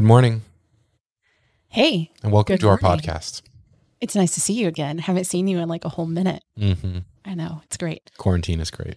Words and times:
Good 0.00 0.06
morning 0.06 0.40
Hey, 1.68 2.10
and 2.22 2.32
welcome 2.32 2.56
to 2.56 2.68
our 2.70 2.78
podcast. 2.78 3.42
it's 4.00 4.14
nice 4.16 4.32
to 4.32 4.40
see 4.40 4.54
you 4.54 4.66
again. 4.66 4.96
Haven't 4.96 5.24
seen 5.24 5.46
you 5.46 5.58
in 5.58 5.68
like 5.68 5.84
a 5.84 5.90
whole 5.90 6.06
minute. 6.06 6.42
hmm 6.58 7.00
I 7.26 7.34
know, 7.34 7.60
it's 7.66 7.76
great. 7.76 8.10
Quarantine 8.16 8.60
is 8.60 8.70
great. 8.70 8.94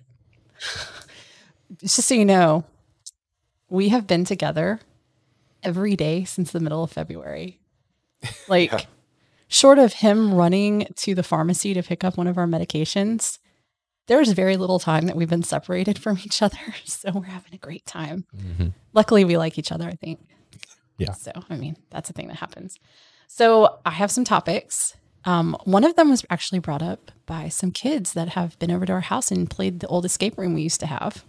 Just 1.82 2.08
so 2.08 2.16
you 2.16 2.24
know, 2.24 2.64
we 3.70 3.90
have 3.90 4.08
been 4.08 4.24
together 4.24 4.80
every 5.62 5.98
day 5.98 6.24
since 6.24 6.52
the 6.54 6.62
middle 6.62 6.86
of 6.86 6.92
February. 6.94 7.60
Like, 8.48 8.72
Yeah. 8.72 8.80
short 9.50 9.80
of 9.80 9.92
him 9.96 10.34
running 10.34 10.88
to 10.96 11.14
the 11.16 11.22
pharmacy 11.24 11.74
to 11.74 11.84
pick 11.84 12.06
up 12.06 12.18
one 12.18 12.28
of 12.28 12.38
our 12.38 12.48
medications, 12.48 13.40
there's 14.08 14.32
very 14.32 14.56
little 14.56 14.80
time 14.80 15.08
that 15.08 15.18
we've 15.18 15.30
been 15.30 15.44
separated 15.44 16.00
from 16.02 16.20
each 16.24 16.42
other. 16.42 16.58
So 16.86 17.12
we're 17.12 17.24
having 17.24 17.54
a 17.54 17.58
great 17.58 17.86
time. 17.86 18.24
hmm 18.34 18.68
Luckily, 18.94 19.26
we 19.26 19.36
like 19.36 19.60
each 19.60 19.74
other, 19.74 19.90
I 19.90 19.96
think. 19.96 20.22
Yeah. 20.98 21.14
So, 21.14 21.32
I 21.50 21.56
mean, 21.56 21.78
that's 21.90 22.10
a 22.10 22.14
thing 22.14 22.28
that 22.28 22.38
happens. 22.38 22.80
So, 23.28 23.80
I 23.86 23.92
have 23.92 24.12
some 24.12 24.24
topics. 24.24 24.96
Um, 25.26 25.56
one 25.64 25.84
of 25.84 25.96
them 25.96 26.10
was 26.10 26.26
actually 26.30 26.60
brought 26.60 26.82
up 26.82 27.12
by 27.26 27.50
some 27.50 27.72
kids 27.72 28.14
that 28.14 28.30
have 28.30 28.60
been 28.60 28.72
over 28.72 28.86
to 28.86 28.94
our 28.94 29.02
house 29.02 29.32
and 29.32 29.50
played 29.50 29.80
the 29.80 29.88
old 29.88 30.06
escape 30.06 30.38
room 30.38 30.54
we 30.54 30.62
used 30.62 30.82
to 30.82 30.86
have. 30.88 31.24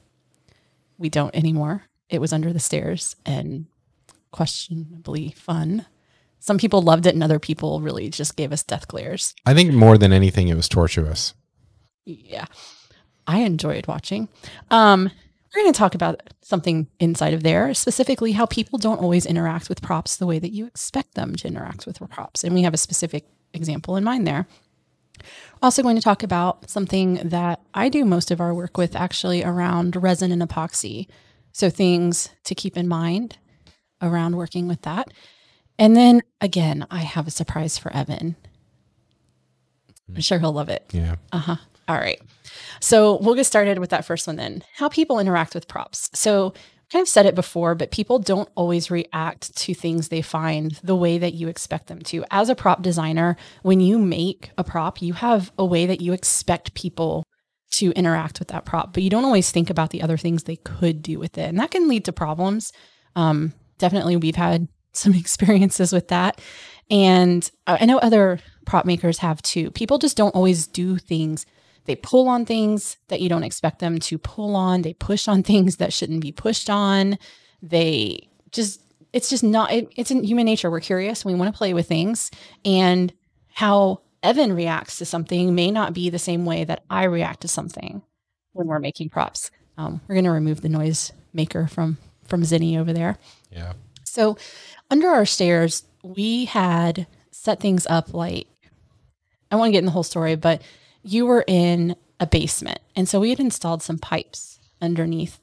We 0.98 1.08
don't 1.08 1.34
anymore. 1.34 1.84
It 2.08 2.20
was 2.20 2.32
under 2.32 2.52
the 2.52 2.60
stairs 2.60 3.16
and 3.24 3.66
questionably 4.32 5.30
fun. 5.36 5.86
Some 6.41 6.58
people 6.58 6.83
loved 6.83 7.06
it, 7.06 7.14
and 7.14 7.22
other 7.22 7.38
people 7.38 7.80
really 7.80 8.10
just 8.10 8.36
gave 8.36 8.52
us 8.52 8.62
death 8.62 8.86
glares. 8.89 9.34
I 9.46 9.55
think 9.55 9.72
more 9.72 9.96
than 9.96 10.12
anything, 10.12 10.48
it 10.48 10.56
was 10.56 10.69
tortuous. 10.69 11.33
Yeah. 12.05 12.46
I 13.27 13.39
enjoyed 13.39 13.86
watching. 13.86 14.28
Um, 14.70 15.11
we're 15.55 15.62
going 15.62 15.72
to 15.72 15.78
talk 15.78 15.94
about 15.94 16.22
something 16.42 16.88
inside 16.98 17.34
of 17.34 17.42
there, 17.42 17.72
specifically 17.74 18.33
how 18.33 18.47
people 18.47 18.78
don't 18.78 19.00
always 19.00 19.24
interact 19.24 19.69
with 19.69 19.83
props 19.83 20.16
the 20.16 20.27
way 20.27 20.38
that 20.38 20.52
you 20.52 20.66
expect 20.66 21.14
them 21.14 21.36
to 21.36 21.48
interact 21.48 21.86
with 21.86 22.00
props. 22.11 22.42
And 22.42 22.55
we 22.55 22.62
have 22.62 22.74
a 22.74 22.78
specific 22.78 23.27
example 23.52 23.96
in 23.96 24.05
mind 24.05 24.27
there. 24.27 24.46
Also, 25.62 25.83
going 25.83 25.96
to 25.96 26.02
talk 26.02 26.22
about 26.22 26.69
something 26.69 27.14
that 27.28 27.61
I 27.72 27.88
do 27.88 28.05
most 28.05 28.30
of 28.30 28.41
our 28.41 28.52
work 28.52 28.77
with 28.77 28.96
actually 28.96 29.44
around 29.44 29.96
resin 29.96 30.33
and 30.33 30.42
epoxy. 30.42 31.06
So, 31.52 31.70
things 31.70 32.28
to 32.44 32.55
keep 32.55 32.77
in 32.77 32.89
mind 32.89 33.39
around 34.02 34.36
working 34.36 34.66
with 34.66 34.83
that. 34.83 35.12
And 35.78 35.96
then 35.96 36.22
again, 36.41 36.86
I 36.91 36.98
have 36.98 37.27
a 37.27 37.30
surprise 37.30 37.78
for 37.78 37.92
Evan. 37.92 38.36
I'm 40.08 40.20
sure 40.20 40.39
he'll 40.39 40.52
love 40.52 40.68
it. 40.68 40.84
Yeah. 40.92 41.16
Uh 41.33 41.39
huh. 41.39 41.56
All 41.88 41.96
right. 41.96 42.20
So 42.80 43.18
we'll 43.20 43.34
get 43.34 43.46
started 43.46 43.78
with 43.78 43.90
that 43.90 44.04
first 44.04 44.27
one 44.27 44.36
then. 44.36 44.62
How 44.77 44.88
people 44.88 45.18
interact 45.18 45.54
with 45.54 45.68
props. 45.68 46.10
So 46.14 46.54
kind 46.92 47.02
of 47.02 47.08
said 47.08 47.27
it 47.27 47.34
before, 47.34 47.74
but 47.74 47.90
people 47.90 48.18
don't 48.18 48.48
always 48.54 48.90
react 48.90 49.56
to 49.56 49.74
things 49.74 50.08
they 50.08 50.22
find 50.22 50.78
the 50.82 50.94
way 50.94 51.18
that 51.18 51.34
you 51.34 51.48
expect 51.48 51.88
them 51.88 52.00
to. 52.00 52.24
As 52.30 52.48
a 52.48 52.55
prop 52.55 52.82
designer, 52.82 53.36
when 53.62 53.80
you 53.80 53.98
make 53.98 54.50
a 54.56 54.64
prop, 54.64 55.02
you 55.02 55.14
have 55.14 55.50
a 55.58 55.64
way 55.64 55.86
that 55.86 56.00
you 56.00 56.12
expect 56.12 56.74
people 56.74 57.24
to 57.72 57.90
interact 57.92 58.38
with 58.38 58.48
that 58.48 58.64
prop, 58.64 58.92
but 58.92 59.02
you 59.02 59.10
don't 59.10 59.24
always 59.24 59.50
think 59.50 59.70
about 59.70 59.90
the 59.90 60.02
other 60.02 60.16
things 60.16 60.44
they 60.44 60.56
could 60.56 61.02
do 61.02 61.18
with 61.18 61.36
it. 61.36 61.48
And 61.48 61.58
that 61.58 61.72
can 61.72 61.88
lead 61.88 62.05
to 62.05 62.12
problems. 62.12 62.72
Um, 63.16 63.52
definitely, 63.78 64.16
we've 64.16 64.36
had 64.36 64.68
some 64.92 65.14
experiences 65.14 65.92
with 65.92 66.08
that. 66.08 66.40
And 66.90 67.50
I 67.66 67.78
I 67.80 67.84
know 67.86 67.98
other 67.98 68.38
prop 68.66 68.84
makers 68.84 69.18
have 69.18 69.42
too. 69.42 69.70
People 69.72 69.98
just 69.98 70.16
don't 70.16 70.34
always 70.34 70.66
do 70.66 70.96
things. 70.96 71.44
They 71.86 71.96
pull 71.96 72.28
on 72.28 72.46
things 72.46 72.96
that 73.08 73.20
you 73.20 73.28
don't 73.28 73.42
expect 73.42 73.78
them 73.78 73.98
to 74.00 74.18
pull 74.18 74.56
on. 74.56 74.83
They 74.83 74.95
push 74.95 75.28
on 75.28 75.42
things 75.42 75.77
that 75.77 75.92
shouldn't 75.92 76.20
be 76.20 76.33
pushed 76.33 76.70
on. 76.70 77.18
They 77.62 78.28
just, 78.50 78.80
it's 79.12 79.30
just 79.30 79.45
not, 79.45 79.72
it, 79.72 79.89
it's 79.96 80.11
in 80.11 80.24
human 80.24 80.46
nature. 80.46 80.70
We're 80.70 80.80
curious. 80.80 81.24
We 81.24 81.34
want 81.34 81.52
to 81.52 81.58
play 81.58 81.74
with 81.74 81.86
things. 81.86 82.30
And 82.64 83.12
how 83.52 84.00
Evan 84.23 84.55
reacts 84.55 84.98
to 84.98 85.05
something 85.05 85.55
may 85.55 85.70
not 85.70 85.92
be 85.92 86.11
the 86.11 86.18
same 86.18 86.46
way 86.46 86.64
that 86.64 86.84
I 86.89 87.05
react 87.05 87.42
to 87.42 87.48
something 87.48 88.02
when 88.52 88.67
we're 88.67 88.78
making 88.78 89.11
props. 89.11 89.50
Um, 89.77 90.00
we're 90.08 90.14
going 90.14 90.24
to 90.24 90.30
remove 90.30 90.62
the 90.62 90.68
noise 90.68 91.12
maker 91.33 91.67
from 91.67 91.98
from 92.24 92.42
Zinni 92.42 92.78
over 92.78 92.92
there. 92.92 93.18
Yeah. 93.50 93.74
So, 94.05 94.39
under 94.90 95.08
our 95.08 95.27
stairs, 95.27 95.84
we 96.02 96.46
had 96.46 97.06
set 97.30 97.61
things 97.61 97.86
up 97.86 98.14
like 98.14 98.46
I 99.50 99.56
want 99.56 99.68
to 99.68 99.73
get 99.73 99.80
in 99.80 99.84
the 99.84 99.90
whole 99.90 100.02
story, 100.02 100.36
but 100.36 100.62
you 101.05 101.27
were 101.27 101.45
in 101.47 101.95
a 102.19 102.27
basement. 102.27 102.81
And 102.97 103.09
so 103.09 103.20
we 103.20 103.31
had 103.31 103.41
installed 103.41 103.83
some 103.83 103.98
pipes 103.98 104.59
underneath 104.81 105.39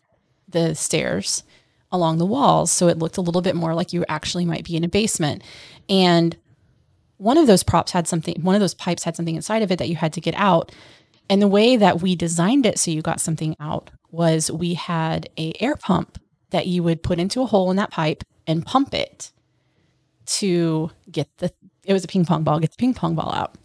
the 0.48 0.76
stairs 0.76 1.44
along 1.92 2.18
the 2.18 2.26
walls. 2.26 2.72
So 2.72 2.88
it 2.88 2.98
looked 2.98 3.18
a 3.18 3.22
little 3.22 3.42
bit 3.42 3.56
more 3.56 3.74
like 3.74 3.94
you 3.94 4.04
actually 4.10 4.46
might 4.46 4.66
be 4.66 4.76
in 4.76 4.84
a 4.84 4.90
basement. 4.90 5.44
And 5.88 6.36
one 7.18 7.38
of 7.38 7.48
those 7.48 7.64
props 7.64 7.92
had 7.92 8.08
something, 8.08 8.42
one 8.42 8.56
of 8.56 8.62
those 8.62 8.74
pipes 8.74 9.04
had 9.04 9.16
something 9.16 9.36
inside 9.36 9.62
of 9.62 9.72
it 9.72 9.80
that 9.80 9.90
you 9.90 9.96
had 9.96 10.14
to 10.14 10.22
get 10.22 10.34
out. 10.36 10.72
And 11.30 11.42
the 11.42 11.48
way 11.48 11.78
that 11.78 12.02
we 12.02 12.16
designed 12.16 12.66
it 12.66 12.80
so 12.80 12.92
you 12.92 13.02
got 13.02 13.22
something 13.22 13.56
out 13.60 13.92
was 14.10 14.52
we 14.52 14.74
had 14.74 15.30
a 15.38 15.54
air 15.60 15.76
pump 15.76 16.18
that 16.50 16.68
you 16.68 16.84
would 16.84 17.04
put 17.04 17.20
into 17.20 17.42
a 17.42 17.46
hole 17.46 17.70
in 17.70 17.78
that 17.78 17.92
pipe 17.92 18.24
and 18.48 18.66
pump 18.66 18.94
it 18.94 19.32
to 20.26 20.92
get 21.10 21.30
the 21.38 21.52
it 21.84 21.94
was 21.94 22.04
a 22.04 22.08
ping 22.08 22.26
pong 22.26 22.44
ball, 22.44 22.60
get 22.60 22.72
the 22.72 22.78
ping 22.78 22.94
pong 22.94 23.16
ball 23.16 23.34
out. 23.34 23.56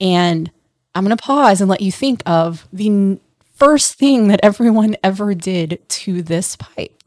And 0.00 0.50
I'm 0.98 1.04
going 1.04 1.16
to 1.16 1.22
pause 1.22 1.60
and 1.60 1.70
let 1.70 1.80
you 1.80 1.92
think 1.92 2.22
of 2.26 2.66
the 2.72 3.20
first 3.54 3.94
thing 3.94 4.26
that 4.28 4.40
everyone 4.42 4.96
ever 5.04 5.32
did 5.32 5.78
to 5.88 6.22
this 6.22 6.56
pipe 6.56 7.04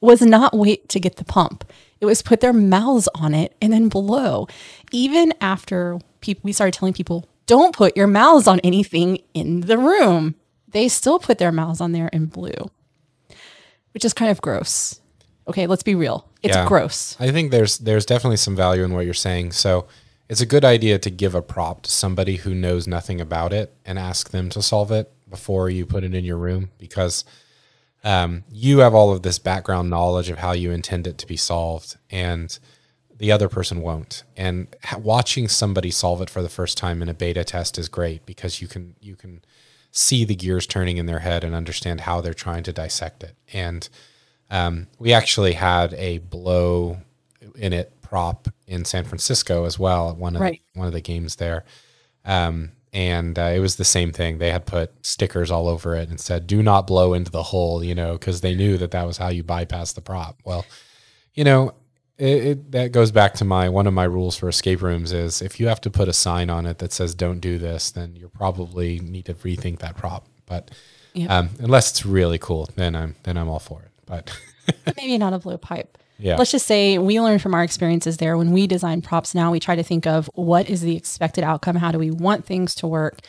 was 0.00 0.22
not 0.22 0.56
wait 0.56 0.88
to 0.90 1.00
get 1.00 1.16
the 1.16 1.24
pump. 1.24 1.64
It 2.00 2.06
was 2.06 2.22
put 2.22 2.40
their 2.40 2.52
mouths 2.52 3.08
on 3.16 3.34
it 3.34 3.56
and 3.60 3.72
then 3.72 3.88
blow. 3.88 4.46
Even 4.92 5.34
after 5.40 5.98
people 6.20 6.42
we 6.44 6.52
started 6.52 6.74
telling 6.74 6.94
people, 6.94 7.28
don't 7.46 7.74
put 7.74 7.96
your 7.96 8.06
mouths 8.06 8.46
on 8.46 8.60
anything 8.60 9.18
in 9.34 9.62
the 9.62 9.76
room. 9.76 10.36
They 10.68 10.86
still 10.86 11.18
put 11.18 11.38
their 11.38 11.50
mouths 11.50 11.80
on 11.80 11.90
there 11.90 12.08
and 12.12 12.30
blew. 12.30 12.70
Which 13.94 14.04
is 14.04 14.14
kind 14.14 14.30
of 14.30 14.40
gross. 14.40 15.00
Okay, 15.48 15.66
let's 15.66 15.82
be 15.82 15.96
real. 15.96 16.24
It's 16.44 16.54
Yeah. 16.56 16.68
gross. 16.68 17.16
I 17.18 17.32
think 17.32 17.50
there's 17.50 17.78
there's 17.78 18.06
definitely 18.06 18.36
some 18.36 18.54
value 18.54 18.84
in 18.84 18.94
what 18.94 19.04
you're 19.06 19.12
saying. 19.12 19.50
So 19.52 19.86
it's 20.30 20.40
a 20.40 20.46
good 20.46 20.64
idea 20.64 20.96
to 20.96 21.10
give 21.10 21.34
a 21.34 21.42
prop 21.42 21.82
to 21.82 21.90
somebody 21.90 22.36
who 22.36 22.54
knows 22.54 22.86
nothing 22.86 23.20
about 23.20 23.52
it 23.52 23.74
and 23.84 23.98
ask 23.98 24.30
them 24.30 24.48
to 24.48 24.62
solve 24.62 24.92
it 24.92 25.12
before 25.28 25.68
you 25.68 25.84
put 25.84 26.04
it 26.04 26.14
in 26.14 26.24
your 26.24 26.36
room 26.36 26.70
because 26.78 27.24
um, 28.04 28.44
you 28.48 28.78
have 28.78 28.94
all 28.94 29.10
of 29.10 29.22
this 29.22 29.40
background 29.40 29.90
knowledge 29.90 30.30
of 30.30 30.38
how 30.38 30.52
you 30.52 30.70
intend 30.70 31.08
it 31.08 31.18
to 31.18 31.26
be 31.26 31.36
solved 31.36 31.96
and 32.10 32.60
the 33.18 33.32
other 33.32 33.48
person 33.48 33.82
won't. 33.82 34.22
And 34.36 34.68
watching 34.98 35.48
somebody 35.48 35.90
solve 35.90 36.22
it 36.22 36.30
for 36.30 36.42
the 36.42 36.48
first 36.48 36.78
time 36.78 37.02
in 37.02 37.08
a 37.08 37.14
beta 37.14 37.42
test 37.42 37.76
is 37.76 37.88
great 37.88 38.24
because 38.24 38.62
you 38.62 38.68
can 38.68 38.94
you 39.00 39.16
can 39.16 39.42
see 39.90 40.24
the 40.24 40.36
gears 40.36 40.64
turning 40.64 40.96
in 40.96 41.06
their 41.06 41.18
head 41.18 41.42
and 41.42 41.56
understand 41.56 42.02
how 42.02 42.20
they're 42.20 42.34
trying 42.34 42.62
to 42.62 42.72
dissect 42.72 43.24
it. 43.24 43.34
And 43.52 43.88
um, 44.48 44.86
we 45.00 45.12
actually 45.12 45.54
had 45.54 45.92
a 45.94 46.18
blow 46.18 46.98
in 47.56 47.72
it 47.72 47.92
prop 48.10 48.48
in 48.66 48.84
San 48.84 49.04
Francisco 49.04 49.64
as 49.64 49.78
well 49.78 50.10
at 50.10 50.16
one 50.16 50.34
of 50.34 50.42
Right. 50.42 50.60
one 50.74 50.86
of 50.88 50.92
the 50.92 51.00
games 51.00 51.36
there. 51.36 51.64
Um, 52.24 52.72
and 52.92 53.38
uh, 53.38 53.52
it 53.54 53.60
was 53.60 53.76
the 53.76 53.84
same 53.84 54.10
thing. 54.12 54.38
They 54.38 54.50
had 54.50 54.66
put 54.66 55.06
stickers 55.06 55.48
all 55.50 55.68
over 55.68 55.94
it 55.94 56.08
and 56.08 56.18
said, 56.18 56.46
"Do 56.48 56.60
not 56.62 56.88
blow 56.88 57.14
into 57.14 57.30
the 57.30 57.44
hole," 57.44 57.84
you 57.84 57.94
know, 57.94 58.14
because 58.14 58.40
they 58.40 58.54
knew 58.54 58.76
that 58.78 58.90
that 58.90 59.06
was 59.06 59.16
how 59.18 59.28
you 59.28 59.44
bypass 59.44 59.92
the 59.92 60.00
prop. 60.00 60.40
Well, 60.44 60.66
you 61.32 61.44
know, 61.44 61.72
it, 62.18 62.44
it, 62.46 62.72
that 62.72 62.90
goes 62.92 63.12
back 63.12 63.34
to 63.34 63.44
my 63.44 63.68
one 63.68 63.86
of 63.86 63.94
my 63.94 64.02
rules 64.04 64.36
for 64.36 64.48
escape 64.48 64.82
rooms 64.82 65.12
is 65.12 65.40
if 65.40 65.60
you 65.60 65.68
have 65.68 65.80
to 65.82 65.90
put 65.90 66.08
a 66.08 66.12
sign 66.12 66.50
on 66.50 66.66
it 66.66 66.78
that 66.78 66.92
says 66.92 67.14
"Don't 67.14 67.38
do 67.38 67.58
this," 67.58 67.92
then 67.92 68.16
you 68.16 68.28
probably 68.28 68.98
need 68.98 69.26
to 69.26 69.34
rethink 69.34 69.78
that 69.78 69.96
prop. 69.96 70.26
But 70.46 70.72
Yep. 71.14 71.30
um, 71.30 71.48
unless 71.60 71.90
it's 71.90 72.04
really 72.04 72.38
cool, 72.38 72.68
then 72.74 72.96
I'm 72.96 73.14
then 73.22 73.36
I'm 73.36 73.48
all 73.48 73.60
for 73.60 73.82
it. 73.82 73.90
But 74.06 74.36
Maybe 74.96 75.16
not 75.16 75.32
a 75.32 75.38
blow 75.38 75.58
pipe. 75.58 75.96
Yeah, 76.20 76.36
Let's 76.36 76.50
just 76.50 76.66
say 76.66 76.98
we 76.98 77.20
learned 77.20 77.40
from 77.40 77.54
our 77.54 77.62
experiences 77.62 78.18
there. 78.18 78.36
When 78.36 78.52
we 78.52 78.66
design 78.66 79.00
props 79.00 79.34
now, 79.34 79.50
we 79.50 79.60
try 79.60 79.74
to 79.74 79.82
think 79.82 80.06
of 80.06 80.30
what 80.34 80.68
is 80.68 80.82
the 80.82 80.96
expected 80.96 81.44
outcome? 81.44 81.76
How 81.76 81.90
do 81.90 81.98
we 81.98 82.10
want 82.10 82.44
things 82.44 82.74
to 82.76 82.86
work? 82.86 83.20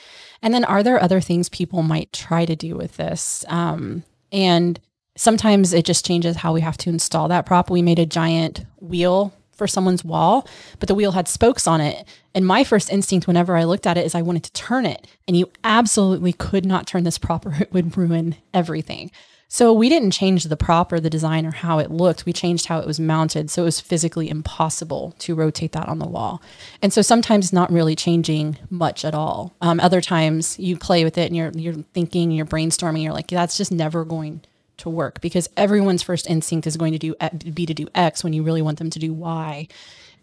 And 0.42 0.54
then 0.54 0.66
are 0.66 0.84
there 0.84 1.02
other 1.02 1.22
things 1.22 1.50
people 1.50 1.84
might 1.84 2.12
try 2.12 2.46
to 2.46 2.56
do 2.56 2.76
with 2.76 2.98
this? 2.98 3.46
Um, 3.48 4.04
and 4.32 4.80
sometimes 5.16 5.74
it 5.74 5.86
just 5.86 6.06
changes 6.06 6.38
how 6.38 6.54
we 6.54 6.62
have 6.62 6.78
to 6.78 6.90
install 6.90 7.28
that 7.30 7.46
prop. 7.46 7.70
We 7.70 7.82
made 7.82 8.00
a 8.00 8.06
giant 8.06 8.66
wheel 8.80 9.34
for 9.52 9.68
someone's 9.68 10.04
wall, 10.04 10.48
but 10.80 10.88
the 10.88 10.96
wheel 10.96 11.12
had 11.12 11.28
spokes 11.28 11.68
on 11.68 11.82
it. 11.82 12.08
And 12.34 12.48
my 12.48 12.64
first 12.64 12.92
instinct 12.92 13.28
whenever 13.28 13.56
I 13.56 13.66
looked 13.66 13.86
at 13.86 13.98
it 13.98 14.06
is 14.06 14.16
I 14.16 14.24
wanted 14.24 14.44
to 14.46 14.54
turn 14.54 14.86
it. 14.86 15.06
And 15.28 15.38
you 15.38 15.52
absolutely 15.64 16.34
could 16.34 16.66
not 16.66 16.88
turn 16.88 17.04
this 17.04 17.20
prop 17.20 17.46
or 17.46 17.54
it 17.54 17.72
would 17.72 17.96
ruin 17.96 18.36
everything. 18.54 19.12
So 19.54 19.74
we 19.74 19.90
didn't 19.90 20.12
change 20.12 20.46
the 20.46 20.56
prop 20.56 20.94
or 20.94 21.02
the 21.02 21.10
design 21.10 21.46
or 21.46 21.52
how 21.52 21.80
it 21.80 21.92
looked. 21.92 22.26
We 22.26 22.32
changed 22.32 22.68
how 22.68 22.80
it 22.80 22.88
was 22.88 23.02
mounted. 23.02 23.52
So 23.52 23.64
it 23.64 23.66
was 23.66 23.82
physically 23.82 24.30
impossible 24.30 25.14
to 25.20 25.36
rotate 25.36 25.74
that 25.74 25.90
on 25.90 26.00
the 26.00 26.08
wall. 26.08 26.42
And 26.82 26.94
so 26.94 27.02
sometimes 27.02 27.52
not 27.52 27.70
really 27.70 27.94
changing 27.94 28.58
much 28.70 29.04
at 29.04 29.14
all. 29.14 29.54
Um, 29.60 29.82
other 29.82 30.00
times 30.00 30.58
you 30.58 30.78
play 30.78 31.04
with 31.04 31.18
it 31.18 31.26
and 31.26 31.36
you're 31.36 31.52
you're 31.52 31.84
thinking, 31.94 32.32
you're 32.32 32.46
brainstorming, 32.46 33.04
you're 33.04 33.12
like, 33.12 33.28
that's 33.28 33.58
just 33.58 33.74
never 33.74 34.06
going 34.06 34.40
to 34.78 34.90
work 34.90 35.20
because 35.20 35.50
everyone's 35.58 36.02
first 36.02 36.30
instinct 36.30 36.66
is 36.66 36.78
going 36.78 36.94
to 36.94 36.98
do 36.98 37.14
be 37.54 37.66
to 37.66 37.74
do 37.74 37.90
X 37.94 38.24
when 38.24 38.32
you 38.32 38.44
really 38.44 38.62
want 38.62 38.78
them 38.78 38.90
to 38.90 39.00
do 39.00 39.12
Y. 39.12 39.68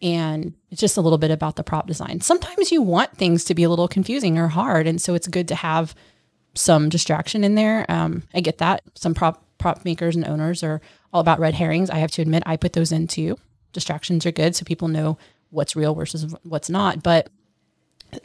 And 0.01 0.55
it's 0.71 0.81
just 0.81 0.97
a 0.97 1.03
little 1.03 1.19
bit 1.19 1.31
about 1.31 1.57
the 1.57 1.65
prop 1.65 1.87
design. 1.87 2.23
Sometimes 2.23 2.73
you 2.73 2.81
want 2.81 3.19
things 3.19 3.45
to 3.45 3.55
be 3.55 3.65
a 3.65 3.69
little 3.69 3.89
confusing 3.89 4.39
or 4.39 4.49
hard, 4.49 4.87
and 4.87 5.03
so 5.03 5.13
it's 5.13 5.29
good 5.29 5.49
to 5.49 5.55
have 5.55 5.95
some 6.59 6.89
distraction 6.89 7.45
in 7.45 7.55
there. 7.55 7.87
Um, 7.89 8.23
I 8.35 8.41
get 8.41 8.59
that. 8.59 8.83
Some 8.95 9.15
prop 9.15 9.45
prop 9.59 9.85
makers 9.85 10.15
and 10.15 10.27
owners 10.27 10.63
are 10.63 10.81
all 11.13 11.21
about 11.21 11.41
red 11.41 11.55
herrings. 11.55 11.91
I 11.91 11.99
have 11.99 12.11
to 12.13 12.23
admit, 12.23 12.43
I 12.47 12.57
put 12.57 12.75
those 12.75 12.93
in 12.93 13.07
too. 13.07 13.39
Distractions 13.73 14.25
are 14.25 14.33
good, 14.33 14.55
so 14.55 14.65
people 14.65 14.89
know 14.89 15.19
what's 15.51 15.77
real 15.77 15.95
versus 15.95 16.35
what's 16.43 16.71
not. 16.71 17.03
But 17.03 17.29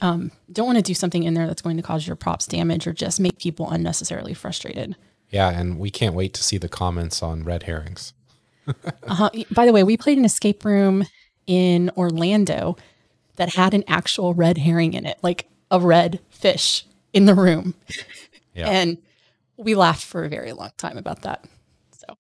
um, 0.02 0.32
don't 0.52 0.66
want 0.66 0.78
to 0.78 0.84
do 0.84 0.94
something 0.94 1.24
in 1.24 1.34
there 1.34 1.48
that's 1.48 1.62
going 1.62 1.78
to 1.78 1.84
cause 1.84 2.08
your 2.08 2.16
props 2.16 2.48
damage 2.48 2.88
or 2.88 2.94
just 2.94 3.20
make 3.20 3.40
people 3.40 3.70
unnecessarily 3.70 4.34
frustrated. 4.34 4.96
Yeah, 5.30 5.50
and 5.50 5.80
we 5.80 5.90
can't 5.90 6.16
wait 6.16 6.34
to 6.36 6.44
see 6.44 6.58
the 6.58 6.70
comments 6.70 7.24
on 7.24 7.44
red 7.44 7.64
herrings. 7.64 8.14
uh-huh. 8.68 9.32
By 9.52 9.66
the 9.66 9.74
way, 9.74 9.84
we 9.84 9.98
played 9.98 10.18
an 10.18 10.26
escape 10.26 10.64
room 10.64 11.06
in 11.48 11.90
Orlando 11.98 12.78
that 13.36 13.56
had 13.56 13.74
an 13.74 13.84
actual 13.88 14.34
red 14.34 14.60
herring 14.60 14.94
in 14.94 15.06
it, 15.06 15.18
like 15.22 15.48
a 15.72 15.80
red 15.80 16.20
fish 16.30 16.86
in 17.14 17.26
the 17.26 17.36
room. 17.36 17.76
Yeah. 18.54 18.70
And 18.70 18.98
we 19.58 19.76
laughed 19.76 20.04
for 20.04 20.24
a 20.26 20.30
very 20.30 20.52
long 20.52 20.72
time 20.78 20.98
about 20.98 21.22
that. 21.22 21.46
So, 21.92 22.18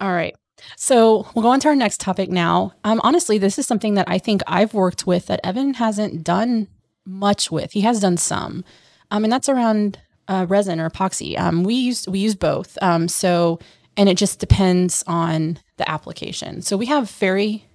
all 0.00 0.12
right. 0.12 0.34
So 0.76 1.26
we'll 1.34 1.42
go 1.42 1.50
on 1.50 1.60
to 1.60 1.68
our 1.68 1.76
next 1.76 2.00
topic 2.00 2.30
now. 2.30 2.72
Um, 2.84 3.00
honestly, 3.04 3.38
this 3.38 3.58
is 3.58 3.66
something 3.66 3.94
that 3.94 4.08
I 4.08 4.18
think 4.18 4.42
I've 4.46 4.74
worked 4.74 5.06
with 5.06 5.26
that 5.26 5.40
Evan 5.44 5.74
hasn't 5.74 6.24
done 6.24 6.68
much 7.04 7.50
with. 7.50 7.72
He 7.72 7.82
has 7.82 8.00
done 8.00 8.16
some, 8.16 8.64
um, 9.10 9.24
and 9.24 9.32
that's 9.32 9.48
around 9.48 9.98
uh, 10.26 10.46
resin 10.48 10.80
or 10.80 10.88
epoxy. 10.88 11.38
Um, 11.38 11.64
we 11.64 11.74
use 11.74 12.08
we 12.08 12.18
use 12.18 12.34
both. 12.34 12.78
Um, 12.82 13.08
so 13.08 13.58
and 13.96 14.08
it 14.08 14.16
just 14.16 14.40
depends 14.40 15.04
on 15.06 15.58
the 15.76 15.88
application. 15.88 16.62
So 16.62 16.76
we 16.76 16.86
have 16.86 17.10
very, 17.10 17.66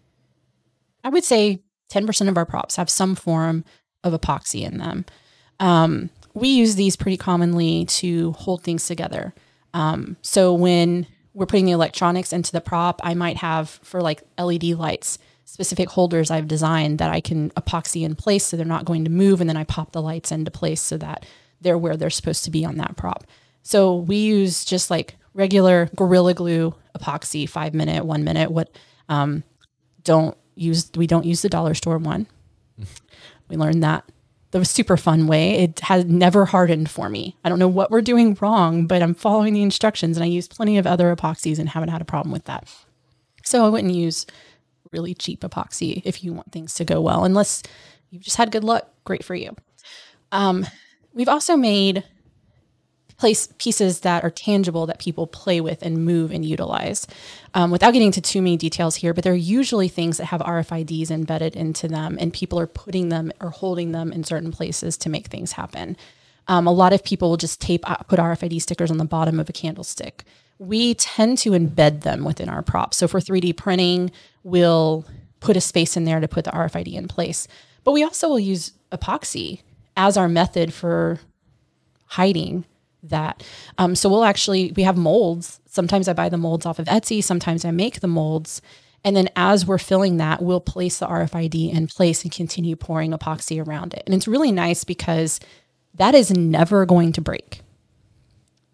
I 1.03 1.09
would 1.09 1.23
say, 1.23 1.61
ten 1.89 2.07
percent 2.07 2.29
of 2.29 2.37
our 2.37 2.45
props 2.45 2.75
have 2.77 2.89
some 2.89 3.15
form 3.15 3.63
of 4.03 4.19
epoxy 4.19 4.65
in 4.65 4.79
them. 4.79 5.05
Um, 5.59 6.09
we 6.39 6.49
use 6.49 6.75
these 6.75 6.95
pretty 6.95 7.17
commonly 7.17 7.85
to 7.85 8.31
hold 8.33 8.63
things 8.63 8.85
together. 8.85 9.33
Um, 9.73 10.17
so 10.21 10.53
when 10.53 11.05
we're 11.33 11.45
putting 11.45 11.65
the 11.65 11.71
electronics 11.71 12.33
into 12.33 12.51
the 12.51 12.61
prop, 12.61 12.99
I 13.03 13.13
might 13.13 13.37
have 13.37 13.69
for 13.83 14.01
like 14.01 14.23
LED 14.37 14.63
lights 14.65 15.19
specific 15.45 15.89
holders 15.89 16.29
I've 16.29 16.47
designed 16.47 16.99
that 16.99 17.09
I 17.09 17.21
can 17.21 17.49
epoxy 17.51 18.03
in 18.03 18.15
place 18.15 18.45
so 18.45 18.55
they're 18.55 18.65
not 18.65 18.85
going 18.85 19.03
to 19.05 19.09
move. 19.09 19.41
And 19.41 19.49
then 19.49 19.57
I 19.57 19.63
pop 19.63 19.91
the 19.93 20.01
lights 20.01 20.31
into 20.31 20.51
place 20.51 20.79
so 20.79 20.95
that 20.97 21.25
they're 21.59 21.77
where 21.77 21.97
they're 21.97 22.11
supposed 22.11 22.43
to 22.43 22.51
be 22.51 22.63
on 22.63 22.77
that 22.77 22.95
prop. 22.95 23.25
So 23.63 23.95
we 23.95 24.17
use 24.17 24.63
just 24.63 24.91
like 24.91 25.15
regular 25.33 25.89
Gorilla 25.95 26.35
Glue 26.35 26.75
epoxy, 26.97 27.49
five 27.49 27.73
minute, 27.73 28.05
one 28.05 28.23
minute. 28.23 28.51
What 28.51 28.77
um, 29.09 29.43
don't 30.03 30.37
use, 30.55 30.91
we 30.95 31.07
don't 31.07 31.25
use 31.25 31.41
the 31.41 31.49
dollar 31.49 31.73
store 31.73 31.97
one. 31.97 32.27
we 33.49 33.57
learned 33.57 33.83
that 33.83 34.05
the 34.51 34.65
super 34.65 34.97
fun 34.97 35.27
way. 35.27 35.51
It 35.51 35.79
has 35.81 36.05
never 36.05 36.45
hardened 36.45 36.89
for 36.89 37.09
me. 37.09 37.35
I 37.43 37.49
don't 37.49 37.59
know 37.59 37.67
what 37.67 37.91
we're 37.91 38.01
doing 38.01 38.37
wrong, 38.41 38.87
but 38.87 39.01
I'm 39.01 39.13
following 39.13 39.53
the 39.53 39.61
instructions 39.61 40.17
and 40.17 40.23
I 40.23 40.27
use 40.27 40.47
plenty 40.47 40.77
of 40.77 40.87
other 40.87 41.15
epoxies 41.15 41.59
and 41.59 41.69
haven't 41.69 41.89
had 41.89 42.01
a 42.01 42.05
problem 42.05 42.31
with 42.31 42.45
that. 42.45 42.67
So 43.43 43.65
I 43.65 43.69
wouldn't 43.69 43.93
use 43.93 44.25
really 44.91 45.13
cheap 45.13 45.41
epoxy 45.41 46.01
if 46.03 46.23
you 46.23 46.33
want 46.33 46.51
things 46.51 46.73
to 46.75 46.85
go 46.85 46.99
well, 46.99 47.23
unless 47.23 47.61
you've 48.09 48.23
just 48.23 48.37
had 48.37 48.51
good 48.51 48.63
luck. 48.63 48.89
Great 49.03 49.23
for 49.23 49.35
you. 49.35 49.55
Um, 50.31 50.65
we've 51.13 51.29
also 51.29 51.55
made 51.55 52.03
place 53.19 53.49
pieces 53.57 53.99
that 53.99 54.23
are 54.23 54.29
tangible 54.29 54.85
that 54.87 54.99
people 54.99 55.27
play 55.27 55.61
with 55.61 55.83
and 55.83 56.05
move 56.05 56.31
and 56.31 56.45
utilize. 56.45 57.05
Um, 57.53 57.69
without 57.69 57.91
getting 57.91 58.07
into 58.07 58.21
too 58.21 58.41
many 58.41 58.57
details 58.57 58.95
here, 58.95 59.13
but 59.13 59.23
they're 59.23 59.35
usually 59.35 59.89
things 59.89 60.17
that 60.17 60.25
have 60.25 60.41
RFIDs 60.41 61.11
embedded 61.11 61.55
into 61.55 61.87
them, 61.87 62.17
and 62.19 62.33
people 62.33 62.59
are 62.59 62.67
putting 62.67 63.09
them 63.09 63.31
or 63.41 63.49
holding 63.49 63.91
them 63.91 64.11
in 64.11 64.23
certain 64.23 64.51
places 64.51 64.97
to 64.97 65.09
make 65.09 65.27
things 65.27 65.51
happen. 65.51 65.97
Um, 66.47 66.65
a 66.65 66.71
lot 66.71 66.93
of 66.93 67.03
people 67.03 67.29
will 67.29 67.37
just 67.37 67.61
tape 67.61 67.89
uh, 67.89 67.97
put 67.97 68.19
RFID 68.19 68.61
stickers 68.61 68.89
on 68.89 68.97
the 68.97 69.05
bottom 69.05 69.39
of 69.39 69.49
a 69.49 69.53
candlestick 69.53 70.23
we 70.59 70.93
tend 70.93 71.37
to 71.39 71.51
embed 71.51 72.01
them 72.01 72.23
within 72.25 72.49
our 72.49 72.61
props. 72.61 72.97
So 72.97 73.07
for 73.07 73.19
3D 73.19 73.55
printing, 73.55 74.11
we'll 74.43 75.05
put 75.39 75.57
a 75.57 75.61
space 75.61 75.95
in 75.95 76.03
there 76.03 76.19
to 76.19 76.27
put 76.27 76.43
the 76.43 76.51
RFID 76.51 76.93
in 76.93 77.07
place. 77.07 77.47
But 77.85 77.93
we 77.93 78.03
also 78.03 78.27
will 78.27 78.39
use 78.39 78.73
epoxy 78.91 79.61
as 79.95 80.17
our 80.17 80.27
method 80.27 80.73
for 80.73 81.19
hiding 82.07 82.65
that. 83.03 83.43
Um, 83.77 83.95
so 83.95 84.09
we'll 84.09 84.23
actually, 84.23 84.73
we 84.75 84.83
have 84.83 84.97
molds. 84.97 85.59
Sometimes 85.65 86.07
I 86.07 86.13
buy 86.13 86.29
the 86.29 86.37
molds 86.37 86.65
off 86.65 86.79
of 86.79 86.87
Etsy, 86.87 87.23
sometimes 87.23 87.65
I 87.65 87.71
make 87.71 87.99
the 87.99 88.07
molds. 88.07 88.61
And 89.03 89.15
then 89.15 89.29
as 89.35 89.65
we're 89.65 89.77
filling 89.77 90.17
that, 90.17 90.41
we'll 90.41 90.59
place 90.59 90.99
the 90.99 91.07
RFID 91.07 91.73
in 91.73 91.87
place 91.87 92.23
and 92.23 92.31
continue 92.31 92.75
pouring 92.75 93.11
epoxy 93.11 93.65
around 93.65 93.93
it. 93.93 94.03
And 94.05 94.13
it's 94.13 94.27
really 94.27 94.51
nice 94.51 94.83
because 94.83 95.39
that 95.95 96.15
is 96.15 96.31
never 96.31 96.85
going 96.85 97.13
to 97.13 97.21
break. 97.21 97.61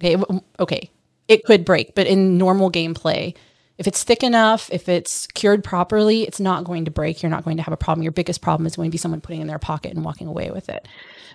Okay. 0.04 0.22
Okay 0.60 0.90
it 1.28 1.44
could 1.44 1.66
break, 1.66 1.96
but 1.96 2.08
in 2.08 2.38
normal 2.38 2.72
gameplay, 2.72 3.36
if 3.78 3.88
it's 3.88 4.04
thick 4.04 4.24
enough, 4.24 4.70
if 4.72 4.88
it's 4.88 5.28
cured 5.28 5.64
properly, 5.64 6.24
it's 6.24 6.40
not 6.40 6.64
going 6.64 6.86
to 6.86 6.92
break. 6.92 7.22
You're 7.22 7.30
not 7.30 7.44
going 7.44 7.58
to 7.58 7.64
have 7.64 7.74
a 7.74 7.78
problem. 7.78 8.04
Your 8.04 8.12
biggest 8.12 8.42
problem 8.42 8.66
is 8.66 8.76
going 8.76 8.90
to 8.90 8.92
be 8.92 8.98
someone 8.98 9.22
putting 9.22 9.42
in 9.42 9.48
their 9.48 9.60
pocket 9.60 9.94
and 9.94 10.06
walking 10.06 10.28
away 10.28 10.50
with 10.52 10.70
it. 10.70 10.88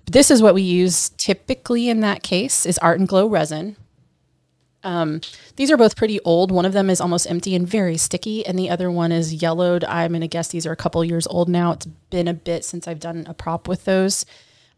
But 0.04 0.14
this 0.14 0.30
is 0.30 0.40
what 0.40 0.54
we 0.54 0.62
use 0.62 1.10
typically 1.10 1.88
in 1.88 2.00
that 2.00 2.22
case 2.22 2.64
is 2.64 2.78
Art 2.78 2.98
'N 2.98 3.06
Glow 3.06 3.26
resin. 3.26 3.76
Um, 4.82 5.20
these 5.56 5.70
are 5.70 5.76
both 5.76 5.96
pretty 5.96 6.20
old. 6.20 6.50
One 6.50 6.64
of 6.64 6.72
them 6.72 6.88
is 6.88 7.02
almost 7.02 7.30
empty 7.30 7.54
and 7.54 7.68
very 7.68 7.98
sticky, 7.98 8.46
and 8.46 8.58
the 8.58 8.70
other 8.70 8.90
one 8.90 9.12
is 9.12 9.42
yellowed. 9.42 9.84
I'm 9.84 10.12
going 10.12 10.22
to 10.22 10.28
guess 10.28 10.48
these 10.48 10.66
are 10.66 10.72
a 10.72 10.76
couple 10.76 11.04
years 11.04 11.26
old 11.26 11.50
now. 11.50 11.72
It's 11.72 11.84
been 11.84 12.28
a 12.28 12.32
bit 12.32 12.64
since 12.64 12.88
I've 12.88 13.00
done 13.00 13.26
a 13.28 13.34
prop 13.34 13.68
with 13.68 13.84
those. 13.84 14.24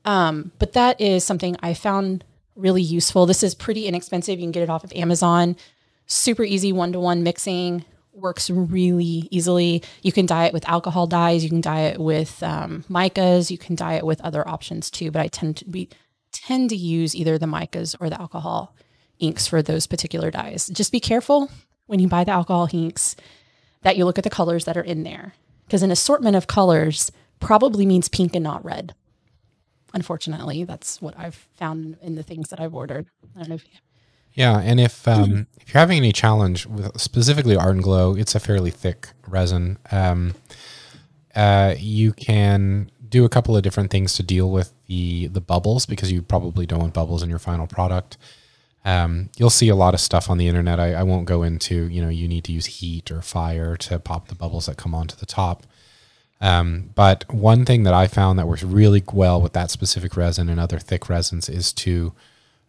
Um, 0.05 0.51
but 0.59 0.73
that 0.73 1.01
is 1.01 1.23
something 1.23 1.57
I 1.63 1.75
found 1.75 2.25
really 2.57 2.83
useful. 2.83 3.27
This 3.27 3.45
is 3.45 3.55
pretty 3.55 3.87
inexpensive. 3.87 4.41
You 4.41 4.47
can 4.47 4.53
get 4.53 4.65
it 4.65 4.71
off 4.71 4.83
of 4.83 4.93
Amazon. 4.95 5.57
Super 6.13 6.45
easy 6.45 6.73
one 6.73 6.93
to 6.93 7.01
one 7.01 7.23
mixing, 7.23 7.87
works 8.13 8.51
really 8.51 9.29
easily. 9.31 9.83
You 10.03 10.13
can 10.13 10.27
dye 10.27 10.45
it 10.45 10.53
with 10.53 10.69
alcohol 10.69 11.07
dyes. 11.07 11.43
You 11.43 11.49
can 11.49 11.63
dye 11.63 11.85
it 11.85 11.99
with 11.99 12.43
um, 12.43 12.85
micas. 12.91 13.51
You 13.51 13.57
can 13.57 13.77
dye 13.77 13.95
it 13.95 14.05
with 14.05 14.21
other 14.21 14.47
options 14.47 14.91
too. 14.91 15.11
But 15.11 15.23
I 15.23 15.29
tend 15.29 15.57
to 15.59 15.65
we 15.71 15.89
tend 16.31 16.69
to 16.69 16.77
use 16.77 17.17
either 17.17 17.39
the 17.39 17.47
micas 17.47 17.97
or 17.99 18.11
the 18.11 18.21
alcohol 18.21 18.77
inks 19.21 19.47
for 19.47 19.63
those 19.63 19.87
particular 19.87 20.31
dyes. 20.31 20.67
Just 20.67 20.93
be 20.93 21.01
careful 21.01 21.51
when 21.87 21.99
you 21.99 22.09
buy 22.09 22.25
the 22.25 22.33
alcohol 22.33 22.69
inks 22.71 23.17
that 23.81 23.97
you 23.97 24.05
look 24.05 24.19
at 24.19 24.25
the 24.25 24.31
colors 24.31 24.67
that 24.67 24.77
are 24.77 24.83
in 24.83 25.05
there 25.05 25.33
because 25.65 25.83
an 25.83 25.91
assortment 25.91 26.37
of 26.37 26.47
colors 26.47 27.11
probably 27.41 27.87
means 27.87 28.11
pink 28.11 28.35
and 28.35 28.45
not 28.45 28.63
red 28.65 28.95
unfortunately, 29.95 30.65
that's 30.65 31.01
what 31.03 31.15
I've 31.19 31.35
found 31.35 31.97
in 32.03 32.15
the 32.15 32.23
things 32.23 32.49
that 32.49 32.61
I've 32.61 32.75
ordered. 32.75 33.07
I 33.37 33.41
don't 33.41 33.49
know 33.51 33.55
if 33.57 33.65
you 33.65 33.79
yeah, 34.35 34.59
and 34.59 34.81
if 34.81 35.07
um, 35.15 35.47
if 35.61 35.73
you're 35.73 35.81
having 35.81 35.99
any 35.99 36.13
challenge 36.13 36.67
with 36.67 37.01
specifically 37.01 37.57
Art 37.57 37.77
'N 37.77 37.81
Glow, 37.83 38.15
it's 38.15 38.35
a 38.35 38.41
fairly 38.41 38.71
thick 38.71 39.09
resin. 39.27 39.79
Um, 39.91 40.35
uh, 41.35 41.75
you 41.79 42.13
can 42.13 42.91
do 43.09 43.25
a 43.25 43.29
couple 43.29 43.57
of 43.57 43.63
different 43.63 43.91
things 43.91 44.15
to 44.15 44.23
deal 44.23 44.51
with 44.51 44.73
the 44.87 45.29
the 45.29 45.41
bubbles 45.41 45.87
because 45.87 46.11
you 46.11 46.23
probably 46.23 46.67
don't 46.67 46.81
want 46.81 46.95
bubbles 46.95 47.23
in 47.23 47.31
your 47.31 47.39
final 47.39 47.67
product. 47.67 48.17
Um, 48.85 49.29
you'll 49.37 49.51
see 49.51 49.69
a 49.69 49.77
lot 49.77 49.95
of 49.95 50.01
stuff 50.01 50.29
on 50.29 50.39
the 50.39 50.49
internet. 50.49 50.81
I, 50.81 50.95
I, 50.95 51.05
won't 51.05 51.25
go 51.25 51.45
into 51.45 51.87
you 51.87 52.03
know 52.03 52.09
you 52.09 52.27
need 52.27 52.43
to 52.45 52.53
use 52.53 52.67
heat 52.67 53.13
or 53.13 53.23
fire 53.23 53.77
to 53.77 54.01
pop 54.01 54.27
the 54.27 54.35
bubbles 54.35 54.67
that 54.67 54.77
come 54.77 54.93
onto 54.93 55.15
the 55.15 55.27
top. 55.27 55.65
Um, 56.41 56.91
but 56.97 57.33
one 57.33 57.65
thing 57.65 57.85
that 57.85 57.95
I 57.95 58.09
found 58.09 58.37
that 58.39 58.49
works 58.49 58.65
really 58.65 59.05
well 59.13 59.41
with 59.41 59.53
that 59.53 59.71
specific 59.71 60.17
resin 60.17 60.49
and 60.49 60.59
other 60.59 60.81
thick 60.81 61.09
resins 61.09 61.49
is 61.49 61.73
to 61.75 62.13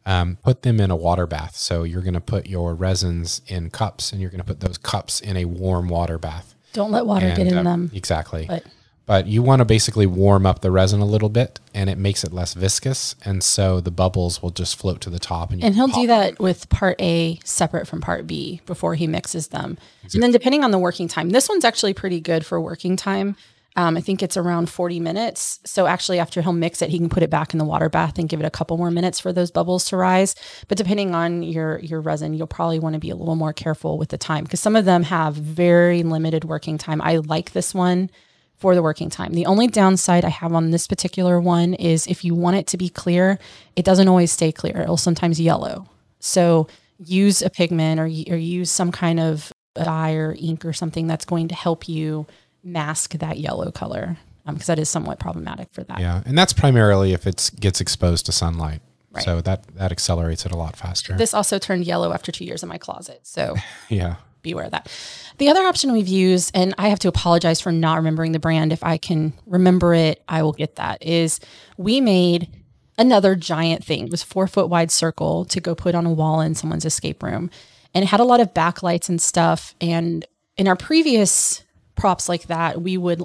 um, 0.05 0.37
put 0.43 0.63
them 0.63 0.79
in 0.79 0.91
a 0.91 0.95
water 0.95 1.25
bath. 1.27 1.55
So 1.55 1.83
you're 1.83 2.01
going 2.01 2.13
to 2.13 2.21
put 2.21 2.47
your 2.47 2.73
resins 2.73 3.41
in 3.47 3.69
cups 3.69 4.11
and 4.11 4.21
you're 4.21 4.29
going 4.29 4.41
to 4.41 4.45
put 4.45 4.59
those 4.59 4.77
cups 4.77 5.19
in 5.21 5.37
a 5.37 5.45
warm 5.45 5.89
water 5.89 6.17
bath. 6.17 6.55
Don't 6.73 6.91
let 6.91 7.05
water 7.05 7.27
and, 7.27 7.37
get 7.37 7.47
in 7.47 7.57
uh, 7.57 7.63
them. 7.63 7.91
Exactly. 7.93 8.45
But, 8.47 8.65
but 9.05 9.27
you 9.27 9.41
want 9.41 9.59
to 9.59 9.65
basically 9.65 10.05
warm 10.05 10.45
up 10.45 10.61
the 10.61 10.71
resin 10.71 11.01
a 11.01 11.05
little 11.05 11.29
bit 11.29 11.59
and 11.73 11.89
it 11.89 11.97
makes 11.97 12.23
it 12.23 12.33
less 12.33 12.53
viscous. 12.53 13.15
And 13.23 13.43
so 13.43 13.79
the 13.79 13.91
bubbles 13.91 14.41
will 14.41 14.49
just 14.49 14.77
float 14.77 15.01
to 15.01 15.09
the 15.09 15.19
top. 15.19 15.51
And, 15.51 15.63
and 15.63 15.75
he'll 15.75 15.87
do 15.87 16.07
that 16.07 16.39
with 16.39 16.69
part 16.69 16.99
A 17.01 17.39
separate 17.43 17.87
from 17.87 18.01
part 18.01 18.25
B 18.27 18.61
before 18.65 18.95
he 18.95 19.07
mixes 19.07 19.49
them. 19.49 19.77
Exactly. 20.03 20.17
And 20.17 20.23
then 20.23 20.31
depending 20.31 20.63
on 20.63 20.71
the 20.71 20.79
working 20.79 21.07
time, 21.07 21.29
this 21.29 21.47
one's 21.47 21.65
actually 21.65 21.93
pretty 21.93 22.19
good 22.19 22.45
for 22.45 22.59
working 22.59 22.95
time 22.95 23.35
um, 23.75 23.97
I 23.97 24.01
think 24.01 24.21
it's 24.21 24.37
around 24.37 24.69
40 24.69 24.99
minutes. 24.99 25.59
So 25.65 25.87
actually, 25.87 26.19
after 26.19 26.41
he'll 26.41 26.53
mix 26.53 26.81
it, 26.81 26.89
he 26.89 26.99
can 26.99 27.09
put 27.09 27.23
it 27.23 27.29
back 27.29 27.53
in 27.53 27.57
the 27.57 27.65
water 27.65 27.89
bath 27.89 28.19
and 28.19 28.29
give 28.29 28.39
it 28.39 28.45
a 28.45 28.51
couple 28.51 28.77
more 28.77 28.91
minutes 28.91 29.19
for 29.19 29.33
those 29.33 29.51
bubbles 29.51 29.85
to 29.85 29.97
rise. 29.97 30.35
But 30.67 30.77
depending 30.77 31.15
on 31.15 31.43
your 31.43 31.79
your 31.79 32.01
resin, 32.01 32.33
you'll 32.33 32.47
probably 32.47 32.79
want 32.79 32.93
to 32.93 32.99
be 32.99 33.09
a 33.09 33.15
little 33.15 33.35
more 33.35 33.53
careful 33.53 33.97
with 33.97 34.09
the 34.09 34.17
time 34.17 34.43
because 34.43 34.59
some 34.59 34.75
of 34.75 34.85
them 34.85 35.03
have 35.03 35.35
very 35.35 36.03
limited 36.03 36.45
working 36.45 36.77
time. 36.77 37.01
I 37.01 37.17
like 37.17 37.53
this 37.53 37.73
one 37.73 38.09
for 38.57 38.75
the 38.75 38.83
working 38.83 39.09
time. 39.09 39.33
The 39.33 39.45
only 39.45 39.67
downside 39.67 40.23
I 40.23 40.29
have 40.29 40.53
on 40.53 40.71
this 40.71 40.87
particular 40.87 41.41
one 41.41 41.73
is 41.73 42.07
if 42.07 42.23
you 42.23 42.35
want 42.35 42.57
it 42.57 42.67
to 42.67 42.77
be 42.77 42.89
clear, 42.89 43.39
it 43.75 43.83
doesn't 43.83 44.07
always 44.07 44.31
stay 44.31 44.51
clear. 44.51 44.81
It'll 44.81 44.97
sometimes 44.97 45.39
yellow. 45.39 45.87
So 46.19 46.67
use 46.99 47.41
a 47.41 47.49
pigment 47.49 47.99
or, 47.99 48.05
or 48.05 48.37
use 48.37 48.71
some 48.71 48.91
kind 48.91 49.19
of 49.19 49.51
dye 49.75 50.13
or 50.13 50.35
ink 50.39 50.63
or 50.63 50.73
something 50.73 51.07
that's 51.07 51.25
going 51.25 51.47
to 51.47 51.55
help 51.55 51.89
you 51.89 52.27
mask 52.63 53.13
that 53.13 53.37
yellow 53.39 53.71
color 53.71 54.17
because 54.45 54.69
um, 54.69 54.75
that 54.75 54.79
is 54.79 54.89
somewhat 54.89 55.19
problematic 55.19 55.69
for 55.71 55.83
that. 55.83 55.99
Yeah, 55.99 56.21
and 56.25 56.37
that's 56.37 56.53
primarily 56.53 57.13
if 57.13 57.25
it 57.25 57.51
gets 57.59 57.79
exposed 57.79 58.25
to 58.25 58.31
sunlight. 58.31 58.81
Right. 59.11 59.23
So 59.23 59.41
that 59.41 59.67
that 59.75 59.91
accelerates 59.91 60.45
it 60.45 60.51
a 60.51 60.57
lot 60.57 60.75
faster. 60.75 61.15
This 61.15 61.33
also 61.33 61.59
turned 61.59 61.85
yellow 61.85 62.13
after 62.13 62.31
two 62.31 62.45
years 62.45 62.63
in 62.63 62.69
my 62.69 62.77
closet. 62.77 63.19
So 63.23 63.55
yeah, 63.89 64.15
beware 64.41 64.65
of 64.65 64.71
that. 64.71 64.89
The 65.37 65.49
other 65.49 65.61
option 65.61 65.93
we've 65.93 66.07
used, 66.07 66.51
and 66.55 66.73
I 66.77 66.89
have 66.89 66.99
to 66.99 67.07
apologize 67.07 67.61
for 67.61 67.71
not 67.71 67.97
remembering 67.97 68.31
the 68.31 68.39
brand. 68.39 68.73
If 68.73 68.83
I 68.83 68.97
can 68.97 69.33
remember 69.45 69.93
it, 69.93 70.23
I 70.27 70.41
will 70.41 70.53
get 70.53 70.75
that. 70.77 71.03
Is 71.03 71.39
we 71.77 72.01
made 72.01 72.49
another 72.97 73.35
giant 73.35 73.83
thing. 73.83 74.05
It 74.05 74.11
was 74.11 74.23
four 74.23 74.47
foot 74.47 74.67
wide 74.67 74.91
circle 74.91 75.45
to 75.45 75.61
go 75.61 75.75
put 75.75 75.95
on 75.95 76.05
a 76.05 76.11
wall 76.11 76.41
in 76.41 76.55
someone's 76.55 76.85
escape 76.85 77.21
room, 77.21 77.51
and 77.93 78.03
it 78.03 78.07
had 78.07 78.19
a 78.19 78.25
lot 78.25 78.39
of 78.39 78.53
backlights 78.53 79.09
and 79.09 79.21
stuff. 79.21 79.75
And 79.79 80.25
in 80.57 80.67
our 80.67 80.75
previous 80.75 81.63
props 81.95 82.29
like 82.29 82.47
that, 82.47 82.81
we 82.81 82.97
would 82.97 83.21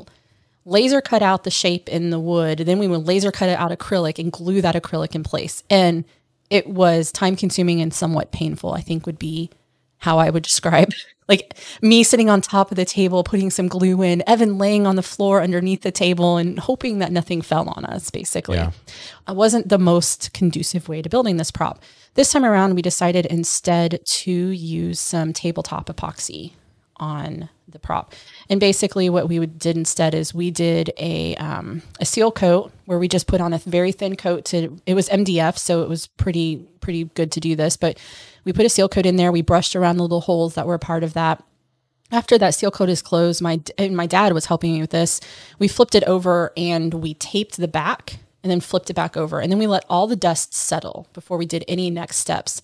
laser 0.65 1.01
cut 1.01 1.23
out 1.23 1.45
the 1.45 1.51
shape 1.51 1.89
in 1.89 2.11
the 2.11 2.21
wood. 2.21 2.59
Then 2.59 2.79
we 2.79 2.89
would 2.89 3.07
laser 3.07 3.33
cut 3.33 3.49
it 3.49 3.59
out 3.59 3.77
acrylic 3.77 4.19
and 4.19 4.31
glue 4.31 4.61
that 4.61 4.75
acrylic 4.75 5.15
in 5.15 5.23
place. 5.23 5.63
And 5.71 6.05
it 6.51 6.67
was 6.69 7.11
time 7.11 7.37
consuming 7.37 7.81
and 7.81 7.93
somewhat 7.93 8.33
painful, 8.33 8.73
I 8.73 8.81
think 8.81 9.07
would 9.07 9.19
be 9.19 9.51
how 9.99 10.19
I 10.19 10.31
would 10.31 10.45
describe 10.45 10.93
like 11.29 11.55
me 11.83 12.03
sitting 12.03 12.31
on 12.31 12.41
top 12.41 12.71
of 12.71 12.77
the 12.77 12.85
table, 12.85 13.25
putting 13.25 13.51
some 13.51 13.69
glue 13.69 14.03
in, 14.03 14.23
Evan 14.27 14.59
laying 14.59 14.87
on 14.87 14.97
the 14.97 15.03
floor 15.03 15.43
underneath 15.43 15.83
the 15.83 15.91
table 15.91 16.37
and 16.37 16.59
hoping 16.59 16.99
that 16.99 17.13
nothing 17.13 17.43
fell 17.43 17.69
on 17.71 17.85
us, 17.85 18.11
basically. 18.11 18.57
Yeah. 18.57 18.71
It 19.29 19.37
wasn't 19.37 19.69
the 19.69 19.79
most 19.79 20.33
conducive 20.33 20.89
way 20.89 21.03
to 21.03 21.09
building 21.09 21.37
this 21.37 21.51
prop. 21.51 21.83
This 22.15 22.33
time 22.33 22.45
around, 22.45 22.75
we 22.75 22.83
decided 22.83 23.27
instead 23.27 24.01
to 24.05 24.33
use 24.33 25.01
some 25.01 25.33
tabletop 25.33 25.89
epoxy 25.89 26.53
on 26.99 27.49
the 27.69 27.79
prop. 27.79 28.15
And 28.49 28.61
basically, 28.61 29.11
what 29.11 29.29
we 29.29 29.45
did 29.47 29.77
instead 29.77 30.15
is 30.15 30.35
we 30.35 30.51
did 30.51 30.93
a 30.99 31.35
um, 31.37 31.83
a 32.01 32.05
seal 32.05 32.33
coat 32.33 32.73
where 32.87 32.99
we 32.99 33.09
just 33.09 33.27
put 33.27 33.41
on 33.41 33.53
a 33.53 33.59
very 33.59 33.93
thin 33.93 34.17
coat 34.17 34.45
to. 34.47 34.77
It 34.87 34.95
was 34.95 35.09
MDF, 35.09 35.59
so 35.59 35.83
it 35.83 35.89
was 35.89 36.07
pretty 36.07 36.67
pretty 36.81 37.05
good 37.05 37.31
to 37.33 37.41
do 37.41 37.55
this. 37.55 37.77
But 37.77 37.99
we 38.45 38.53
put 38.53 38.67
a 38.67 38.71
seal 38.71 38.89
coat 38.89 39.07
in 39.07 39.17
there. 39.17 39.33
We 39.33 39.43
brushed 39.43 39.77
around 39.77 39.97
the 39.97 40.03
little 40.03 40.23
holes 40.23 40.55
that 40.55 40.67
were 40.67 40.79
part 40.79 41.03
of 41.03 41.15
that. 41.15 41.43
After 42.11 42.39
that 42.39 42.55
seal 42.55 42.71
coat 42.71 42.89
is 42.89 43.03
closed, 43.03 43.43
my 43.43 43.61
my 43.91 44.07
dad 44.07 44.33
was 44.33 44.47
helping 44.47 44.73
me 44.73 44.81
with 44.81 44.91
this. 44.91 45.21
We 45.59 45.69
flipped 45.69 45.95
it 45.95 46.05
over 46.05 46.53
and 46.57 46.95
we 46.95 47.15
taped 47.15 47.59
the 47.59 47.69
back 47.69 48.19
and 48.43 48.51
then 48.51 48.61
flipped 48.61 48.89
it 48.89 48.95
back 48.95 49.17
over. 49.17 49.41
And 49.41 49.51
then 49.51 49.59
we 49.59 49.67
let 49.67 49.85
all 49.91 50.07
the 50.07 50.17
dust 50.17 50.55
settle 50.55 51.07
before 51.13 51.37
we 51.37 51.47
did 51.47 51.65
any 51.69 51.91
next 51.91 52.17
steps. 52.17 52.63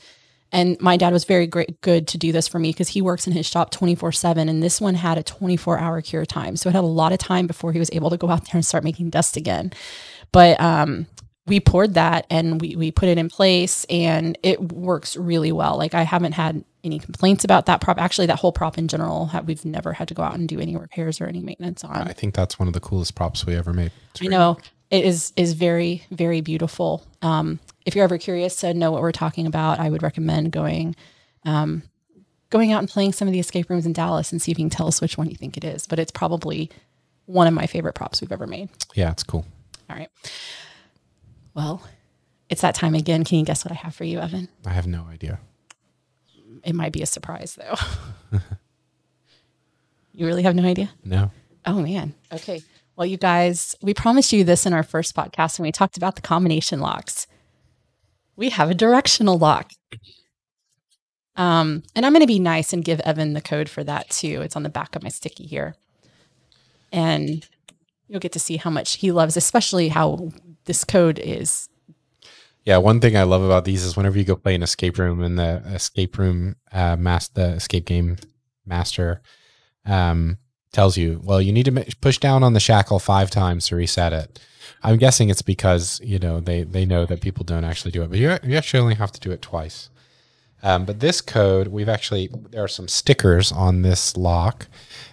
And 0.55 0.81
my 0.81 0.97
dad 0.97 1.13
was 1.13 1.25
very 1.25 1.49
great, 1.49 1.81
good 1.81 2.07
to 2.09 2.17
do 2.17 2.31
this 2.31 2.47
for 2.47 2.61
me 2.61 2.71
because 2.71 2.89
he 2.89 3.03
works 3.03 3.27
in 3.27 3.33
his 3.33 3.45
shop 3.45 3.71
24 3.71 4.13
seven. 4.13 4.49
And 4.49 4.63
this 4.63 4.81
one 4.81 4.95
had 4.95 5.19
a 5.19 5.23
24 5.23 5.79
hour 5.79 6.01
cure 6.01 6.25
time. 6.25 6.57
So 6.57 6.69
it 6.69 6.75
had 6.75 6.85
a 6.85 6.87
lot 6.87 7.13
of 7.13 7.19
time 7.19 7.49
before 7.49 7.73
he 7.73 7.81
was 7.81 7.91
able 7.93 8.09
to 8.11 8.17
go 8.17 8.31
out 8.31 8.45
there 8.45 8.55
and 8.55 8.65
start 8.65 8.85
making 8.85 9.11
dust 9.11 9.37
again. 9.37 9.73
But, 10.33 10.59
um, 10.61 11.07
we 11.47 11.61
poured 11.61 11.95
that 11.95 12.27
and 12.31 12.61
we, 12.61 12.75
we 12.75 12.91
put 12.91 13.09
it 13.09 13.19
in 13.19 13.29
place 13.29 13.85
and 13.91 14.39
it 14.43 14.73
works 14.73 15.17
really 15.17 15.53
well. 15.53 15.77
Like 15.77 15.93
I 15.93 16.03
haven't 16.03 16.33
had 16.33 16.65
any 16.83 16.99
complaints 16.99 17.45
about 17.45 17.67
that 17.67 17.81
prop. 17.81 17.99
Actually, 17.99 18.29
that 18.29 18.39
whole 18.39 18.53
prop 18.53 18.79
in 18.79 18.89
general, 18.89 19.31
we've 19.45 19.65
never 19.65 19.93
had 19.93 20.09
to 20.09 20.15
go 20.15 20.23
out 20.23 20.37
and 20.37 20.49
do 20.49 20.61
any 20.61 20.77
repairs 20.77 21.21
or 21.21 21.27
any 21.27 21.41
maintenance 21.41 21.85
on. 21.85 22.09
I 22.09 22.13
think 22.13 22.35
that's 22.35 22.59
one 22.59 22.69
of 22.69 22.75
the 22.75 22.81
coolest 22.81 23.15
props 23.15 23.45
we 23.45 23.55
ever 23.57 23.73
made. 23.73 23.91
I 24.23 24.27
know 24.27 24.59
it 24.91 25.05
is 25.05 25.33
is 25.37 25.55
very 25.55 26.05
very 26.11 26.41
beautiful. 26.41 27.05
Um, 27.21 27.59
if 27.85 27.95
you're 27.95 28.05
ever 28.05 28.19
curious 28.19 28.57
to 28.57 28.75
know 28.75 28.91
what 28.91 29.03
we're 29.03 29.13
talking 29.13 29.47
about, 29.47 29.79
I 29.79 29.91
would 29.91 30.03
recommend 30.03 30.53
going 30.53 30.97
um, 31.45 31.83
going 32.51 32.73
out 32.73 32.79
and 32.79 32.89
playing 32.89 33.13
some 33.13 33.29
of 33.29 33.33
the 33.33 33.41
escape 33.41 33.69
rooms 33.69 33.85
in 33.87 33.93
Dallas 33.93 34.33
and 34.33 34.41
see 34.41 34.53
if 34.53 34.59
you 34.59 34.65
can 34.65 34.71
tell 34.71 34.87
us 34.87 35.01
which 35.01 35.19
one 35.19 35.29
you 35.29 35.37
think 35.37 35.57
it 35.57 35.65
is. 35.65 35.87
But 35.87 35.99
it's 35.99 36.13
probably 36.13 36.71
one 37.27 37.47
of 37.47 37.55
my 37.55 37.67
favorite 37.67 37.95
props 37.95 38.21
we've 38.21 38.33
ever 38.33 38.47
made. 38.47 38.69
Yeah, 38.95 39.11
it's 39.11 39.23
cool. 39.23 39.45
All 39.91 39.97
right. 39.97 40.09
Well, 41.55 41.83
it's 42.49 42.63
that 42.63 42.75
time 42.75 42.95
again. 42.95 43.25
Can 43.25 43.39
you 43.39 43.45
guess 43.45 43.65
what 43.65 43.73
I 43.73 43.77
have 43.77 43.95
for 43.95 44.05
you, 44.05 44.19
Evan? 44.21 44.49
I 44.67 44.71
have 44.71 44.87
no 44.87 45.07
idea. 45.11 45.41
It 46.63 46.75
might 46.75 46.93
be 46.93 47.03
a 47.03 47.07
surprise 47.07 47.59
though. 47.59 48.39
you 50.13 50.27
really 50.27 50.43
have 50.43 50.55
no 50.55 50.65
idea? 50.65 50.91
No. 51.05 51.31
Oh 51.67 51.81
man. 51.81 52.15
Okay. 52.33 52.63
Well, 52.97 53.07
you 53.07 53.17
guys, 53.17 53.75
we 53.83 53.93
promised 53.93 54.33
you 54.33 54.45
this 54.45 54.67
in 54.67 54.73
our 54.73 54.85
first 54.85 55.17
podcast 55.17 55.59
when 55.59 55.65
we 55.67 55.73
talked 55.73 55.97
about 55.97 56.15
the 56.15 56.23
combination 56.23 56.79
locks 56.79 57.27
we 58.37 58.51
have 58.51 58.71
a 58.71 58.75
directional 58.75 59.39
lock. 59.39 59.71
Um, 61.37 61.83
and 61.97 62.07
I'm 62.07 62.13
going 62.13 62.21
to 62.21 62.27
be 62.27 62.39
nice 62.39 62.73
and 62.73 62.85
give 62.85 63.01
Evan 63.01 63.33
the 63.33 63.41
code 63.41 63.69
for 63.69 63.83
that 63.85 64.11
too. 64.11 64.41
It's 64.43 64.57
on 64.57 64.63
the 64.63 64.69
back 64.69 64.95
of 64.95 65.03
my 65.03 65.09
sticky 65.09 65.47
here. 65.47 65.75
And 66.93 67.47
you'll 68.07 68.21
get 68.21 68.33
to 68.33 68.39
see 68.39 68.57
how 68.57 68.71
much 68.71 68.97
he 68.97 69.11
loves, 69.11 69.37
especially 69.37 69.89
how 69.89 70.31
this 70.67 70.85
code 70.85 71.19
is. 71.19 71.69
Yeah, 72.65 72.79
one 72.79 73.01
thing 73.01 73.17
I 73.17 73.25
love 73.25 73.43
about 73.43 73.65
these 73.65 73.85
is 73.85 73.97
whenever 73.97 74.17
you 74.17 74.25
go 74.25 74.37
play 74.37 74.55
an 74.55 74.63
escape 74.63 74.97
room 74.97 75.23
and 75.23 75.39
the 75.39 75.63
escape 75.67 76.17
room 76.17 76.57
uh, 76.73 76.97
master, 76.97 77.33
the 77.35 77.49
escape 77.57 77.85
game 77.85 78.17
master 78.65 79.21
um, 79.85 80.39
tells 80.75 80.99
you, 80.99 81.21
well, 81.25 81.41
you 81.41 81.53
need 81.53 81.65
to 81.65 81.97
push 82.03 82.19
down 82.19 82.43
on 82.43 82.53
the 82.53 82.61
shackle 82.61 82.99
five 82.99 83.31
times 83.31 83.69
to 83.69 83.77
reset 83.77 84.13
it. 84.13 84.41
I'm 84.83 84.99
guessing 84.99 85.31
it's 85.31 85.41
because 85.41 86.01
you 86.05 86.19
know 86.19 86.41
they 86.41 86.65
they 86.65 86.85
know 86.85 87.07
that 87.07 87.23
people 87.23 87.45
don't 87.45 87.65
actually 87.65 87.93
do 87.93 88.03
it, 88.03 88.11
but 88.11 88.19
you 88.19 88.37
you 88.43 88.57
actually 88.57 88.81
only 88.81 88.95
have 88.97 89.13
to 89.13 89.21
do 89.21 89.31
it 89.31 89.41
twice. 89.41 89.89
Um, 90.63 90.85
but 90.85 91.01
this 91.01 91.21
code, 91.21 91.69
we've 91.69 91.89
actually 91.89 92.29
there 92.51 92.65
are 92.65 92.69
some 92.69 92.89
stickers 92.89 93.53
on 93.53 93.83
this 93.83 94.17
lock, 94.17 94.67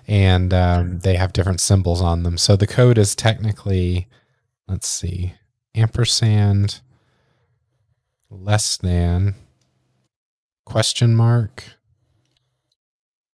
and 0.08 0.54
um, 0.54 1.00
they 1.00 1.16
have 1.16 1.34
different 1.34 1.62
symbols 1.62 2.02
on 2.02 2.24
them. 2.24 2.38
So 2.38 2.56
the 2.56 2.68
code 2.68 2.98
is 2.98 3.16
technically, 3.16 4.08
let's 4.68 4.88
see, 4.88 5.36
ampersand 5.76 6.82
less 8.30 8.78
than 8.78 9.36
question 10.66 11.16
mark 11.16 11.64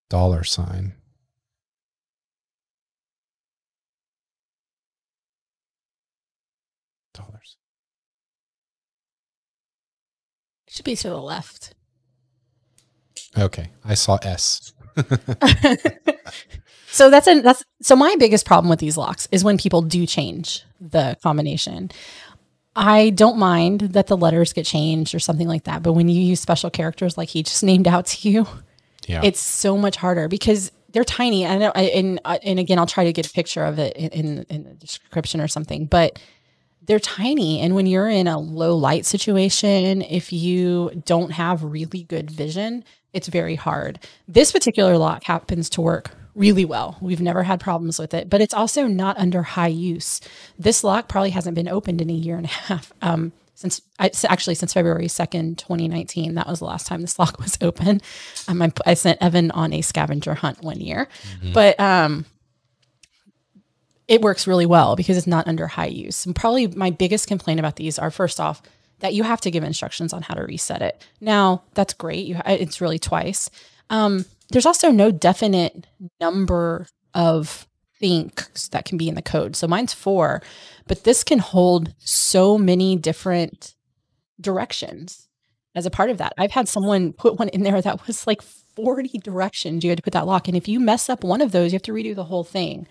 dollar 0.10 0.44
sign. 0.44 0.94
Should 10.78 10.86
be 10.86 10.96
to 10.98 11.10
the 11.10 11.20
left. 11.20 11.74
Okay, 13.36 13.72
I 13.84 13.96
saw 13.96 14.20
S. 14.22 14.74
so 16.92 17.10
that's 17.10 17.28
a 17.28 17.42
that's 17.42 17.64
so 17.82 17.96
my 17.96 18.16
biggest 18.20 18.46
problem 18.46 18.70
with 18.70 18.78
these 18.78 18.96
locks 18.96 19.28
is 19.32 19.44
when 19.44 19.58
people 19.58 19.82
do 19.82 20.06
change 20.06 20.64
the 20.80 21.18
combination. 21.24 21.90
I 22.76 23.10
don't 23.10 23.40
mind 23.40 23.80
that 23.94 24.06
the 24.06 24.16
letters 24.16 24.54
get 24.54 24.68
changed 24.68 25.16
or 25.16 25.20
something 25.20 25.48
like 25.48 25.64
that, 25.64 25.82
but 25.82 25.94
when 25.94 26.10
you 26.10 26.22
use 26.22 26.42
special 26.42 26.70
characters 26.70 27.18
like 27.18 27.30
he 27.30 27.42
just 27.42 27.64
named 27.72 27.88
out 27.88 28.06
to 28.06 28.30
you, 28.30 28.46
yeah. 29.08 29.22
it's 29.24 29.40
so 29.40 29.80
much 29.80 29.96
harder 29.96 30.28
because 30.28 30.72
they're 30.92 31.04
tiny. 31.04 31.44
And 31.44 31.64
and 31.76 32.22
and 32.24 32.60
again, 32.60 32.78
I'll 32.78 32.86
try 32.86 33.06
to 33.06 33.14
get 33.14 33.26
a 33.26 33.32
picture 33.32 33.64
of 33.64 33.80
it 33.80 33.98
in 33.98 34.46
in 34.48 34.64
the 34.64 34.76
description 34.76 35.42
or 35.42 35.48
something, 35.48 35.88
but 35.88 36.20
they're 36.88 37.00
tiny. 37.00 37.60
And 37.60 37.75
when 37.75 37.86
you're 37.86 38.10
in 38.10 38.27
a 38.27 38.39
low 38.39 38.75
light 38.75 39.06
situation, 39.06 40.01
if 40.01 40.34
you 40.34 41.01
don't 41.06 41.32
have 41.32 41.63
really 41.63 42.03
good 42.03 42.32
vision, 42.32 42.84
it's 43.13 43.27
very 43.27 43.56
hard. 43.56 44.00
This 44.27 44.51
particular 44.51 44.98
lock 44.98 45.24
happens 45.24 45.70
to 45.72 45.82
work 45.82 46.12
really 46.34 46.65
well. 46.65 46.98
We've 47.01 47.22
never 47.22 47.44
had 47.44 47.60
problems 47.60 48.00
with 48.00 48.13
it, 48.13 48.29
but 48.29 48.41
it's 48.41 48.53
also 48.53 48.88
not 48.88 49.17
under 49.17 49.44
high 49.44 49.67
use. 49.67 50.22
This 50.58 50.84
lock 50.84 51.08
probably 51.08 51.32
hasn't 51.32 51.56
been 51.56 51.67
opened 51.67 52.01
in 52.01 52.10
a 52.10 52.13
year 52.13 52.38
and 52.38 52.46
a 52.46 52.50
half. 52.50 52.94
Um, 53.01 53.34
since 53.56 53.82
actually 53.98 54.53
since 54.53 54.74
February 54.74 55.08
2nd, 55.08 55.58
2019, 55.58 56.36
that 56.36 56.48
was 56.48 56.60
the 56.60 56.65
last 56.65 56.86
time 56.86 57.01
this 57.01 57.17
lock 57.17 57.39
was 57.39 57.58
open. 57.60 58.01
Um, 58.48 58.62
I, 58.62 58.72
I, 58.86 58.94
sent 58.94 59.22
Evan 59.22 59.50
on 59.50 59.74
a 59.74 59.82
scavenger 59.82 60.36
hunt 60.36 60.62
one 60.62 60.79
year, 60.79 61.08
mm-hmm. 61.39 61.53
but 61.53 61.79
um, 61.79 62.25
it 64.08 64.22
works 64.22 64.48
really 64.48 64.66
well 64.66 64.96
because 64.96 65.18
it's 65.18 65.28
not 65.28 65.48
under 65.48 65.68
high 65.68 65.88
use. 65.88 66.26
And 66.26 66.36
probably 66.36 66.68
my 66.68 66.90
biggest 66.90 67.28
complaint 67.28 67.60
about 67.60 67.76
these 67.76 68.00
are 68.00 68.12
first 68.12 68.40
off, 68.40 68.62
that 69.00 69.14
you 69.14 69.24
have 69.24 69.42
to 69.42 69.52
give 69.52 69.64
instructions 69.64 70.14
on 70.14 70.22
how 70.22 70.34
to 70.34 70.44
reset 70.44 70.82
it. 70.82 71.06
Now, 71.22 71.64
that's 71.74 71.94
great. 71.94 72.26
You, 72.26 72.42
it's 72.46 72.82
really 72.82 73.00
twice. 73.00 73.50
Um, 73.90 74.26
there's 74.50 74.66
also 74.66 74.92
no 74.92 75.12
definite 75.12 75.88
number 76.20 76.88
of 77.14 77.68
thinks 78.00 78.70
that 78.70 78.86
can 78.86 78.98
be 78.98 79.10
in 79.10 79.16
the 79.16 79.22
code. 79.22 79.56
So 79.56 79.68
mine's 79.68 79.94
four, 79.94 80.42
but 80.88 81.04
this 81.04 81.24
can 81.24 81.40
hold 81.40 81.94
so 82.00 82.58
many 82.58 82.96
different 82.96 83.76
directions 84.40 85.28
as 85.76 85.86
a 85.86 85.92
part 85.92 86.10
of 86.10 86.18
that. 86.20 86.34
I've 86.38 86.52
had 86.52 86.68
someone 86.68 87.14
put 87.14 87.38
one 87.38 87.50
in 87.50 87.64
there 87.64 87.82
that 87.82 88.08
was 88.08 88.26
like 88.26 88.42
40 88.42 89.20
directions 89.20 89.84
you 89.84 89.90
had 89.90 89.98
to 89.98 90.04
put 90.04 90.14
that 90.14 90.28
lock. 90.28 90.48
And 90.48 90.56
if 90.56 90.68
you 90.68 90.80
mess 90.80 91.10
up 91.10 91.24
one 91.24 91.42
of 91.42 91.52
those, 91.52 91.72
you 91.72 91.76
have 91.76 91.84
to 91.84 91.92
redo 91.92 92.16
the 92.16 92.26
whole 92.26 92.44
thing 92.44 92.88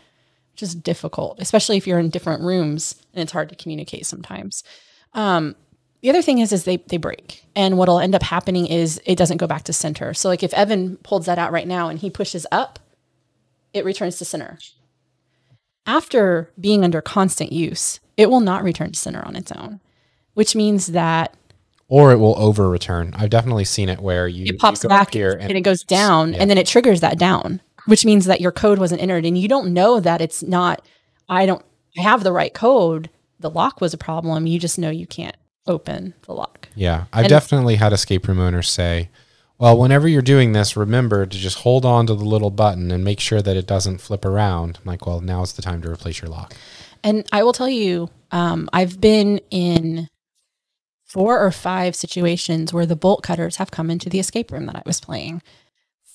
is 0.62 0.75
difficult, 0.75 1.40
especially 1.40 1.76
if 1.76 1.86
you're 1.86 1.98
in 1.98 2.10
different 2.10 2.42
rooms 2.42 2.94
and 3.12 3.22
it's 3.22 3.32
hard 3.32 3.48
to 3.48 3.56
communicate 3.56 4.06
sometimes. 4.06 4.62
Um, 5.12 5.56
the 6.02 6.10
other 6.10 6.22
thing 6.22 6.38
is, 6.38 6.52
is 6.52 6.64
they 6.64 6.76
they 6.76 6.98
break, 6.98 7.44
and 7.56 7.78
what'll 7.78 7.98
end 7.98 8.14
up 8.14 8.22
happening 8.22 8.66
is 8.66 9.00
it 9.06 9.16
doesn't 9.16 9.38
go 9.38 9.46
back 9.46 9.64
to 9.64 9.72
center. 9.72 10.14
So 10.14 10.28
like 10.28 10.42
if 10.42 10.54
Evan 10.54 10.98
pulls 10.98 11.26
that 11.26 11.38
out 11.38 11.52
right 11.52 11.66
now 11.66 11.88
and 11.88 11.98
he 11.98 12.10
pushes 12.10 12.46
up, 12.52 12.78
it 13.72 13.84
returns 13.84 14.18
to 14.18 14.25
center. 14.25 14.58
After 15.86 16.52
being 16.60 16.84
under 16.84 17.00
constant 17.00 17.52
use, 17.52 18.00
it 18.16 18.30
will 18.30 18.40
not 18.40 18.62
return 18.62 18.92
to 18.92 18.98
center 18.98 19.25
on 19.25 19.36
its 19.36 19.52
own, 19.52 19.80
which 20.34 20.54
means 20.54 20.88
that 20.88 21.34
or 21.88 22.12
it 22.12 22.16
will 22.16 22.38
over 22.38 22.68
return. 22.68 23.14
I've 23.16 23.30
definitely 23.30 23.64
seen 23.64 23.88
it 23.88 24.00
where 24.00 24.26
you 24.26 24.46
it 24.46 24.58
pops 24.58 24.82
you 24.82 24.88
back 24.88 25.14
here 25.14 25.36
and, 25.40 25.52
it 25.52 25.60
goes 25.62 25.82
down, 25.82 26.32
yeah. 26.32 26.40
and 26.40 26.50
then 26.50 26.58
it 26.58 26.66
triggers 26.66 27.00
that 27.00 27.18
down, 27.18 27.60
which 27.87 28.05
means 28.05 28.26
that 28.26 28.40
your 28.40 28.52
code 28.52 28.78
wasn't 28.78 29.00
entered, 29.02 29.25
and 29.25 29.37
you 29.38 29.49
don't 29.49 29.73
know 29.73 29.99
that 30.00 30.21
it's 30.21 30.43
not. 30.43 30.85
I 31.28 31.47
don't 31.47 31.64
have 31.97 32.23
the 32.23 32.33
right 32.33 32.52
code. 32.55 33.11
The 33.40 33.50
lock 33.50 33.81
was 33.81 33.93
a 33.95 33.99
problem. 33.99 34.47
You 34.47 34.59
just 34.59 34.78
know 34.78 34.90
you 34.90 35.07
can't 35.07 35.37
open 35.66 36.14
the 36.26 36.33
lock. 36.33 36.69
Yeah, 36.75 37.05
I've 37.12 37.25
And- 37.25 37.31
definitely 37.31 37.76
had 37.76 37.93
escape 37.93 38.28
room 38.28 38.38
owners 38.38 38.69
say, 38.71 39.09
"Well, 39.59 39.76
whenever 39.78 40.07
you're 40.07 40.23
doing 40.23 40.52
this, 40.52 40.76
remember 40.76 41.26
to 41.26 41.37
just 41.38 41.59
hold 41.59 41.85
on 41.85 42.07
to 42.07 42.14
the 42.14 42.25
little 42.25 42.50
button 42.50 42.90
and 42.90 43.02
make 43.02 43.19
sure 43.21 43.43
that 43.43 43.57
it 43.57 43.66
doesn't 43.66 44.00
flip 44.00 44.25
around." 44.25 44.78
I'm 44.85 44.90
like, 44.90 45.07
"Well, 45.07 45.21
now's 45.21 45.55
the 45.55 45.62
time 45.62 45.83
to 45.83 45.90
replace 45.90 46.21
your 46.23 46.31
lock." 46.31 46.55
And 47.02 47.26
I 47.33 47.43
will 47.43 47.52
tell 47.52 47.69
you, 47.69 48.11
um, 48.33 48.69
I've 48.73 49.00
been 49.00 49.40
in 49.50 50.09
four 51.05 51.38
or 51.40 51.50
five 51.52 51.95
situations 51.97 52.73
where 52.73 52.87
the 52.87 52.97
bolt 52.97 53.23
cutters 53.23 53.57
have 53.57 53.71
come 53.71 53.90
into 53.90 54.09
the 54.11 54.19
escape 54.19 54.50
room 54.50 54.66
that 54.66 54.76
I 54.76 54.83
was 54.85 55.00
playing. 55.00 55.40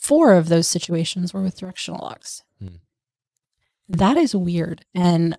Four 0.02 0.34
of 0.34 0.50
those 0.50 0.68
situations 0.68 1.32
were 1.32 1.44
with 1.44 1.60
directional 1.60 2.02
locks. 2.02 2.44
Hmm. 2.60 2.78
That 3.88 4.18
is 4.18 4.36
weird. 4.36 4.84
And 4.96 5.38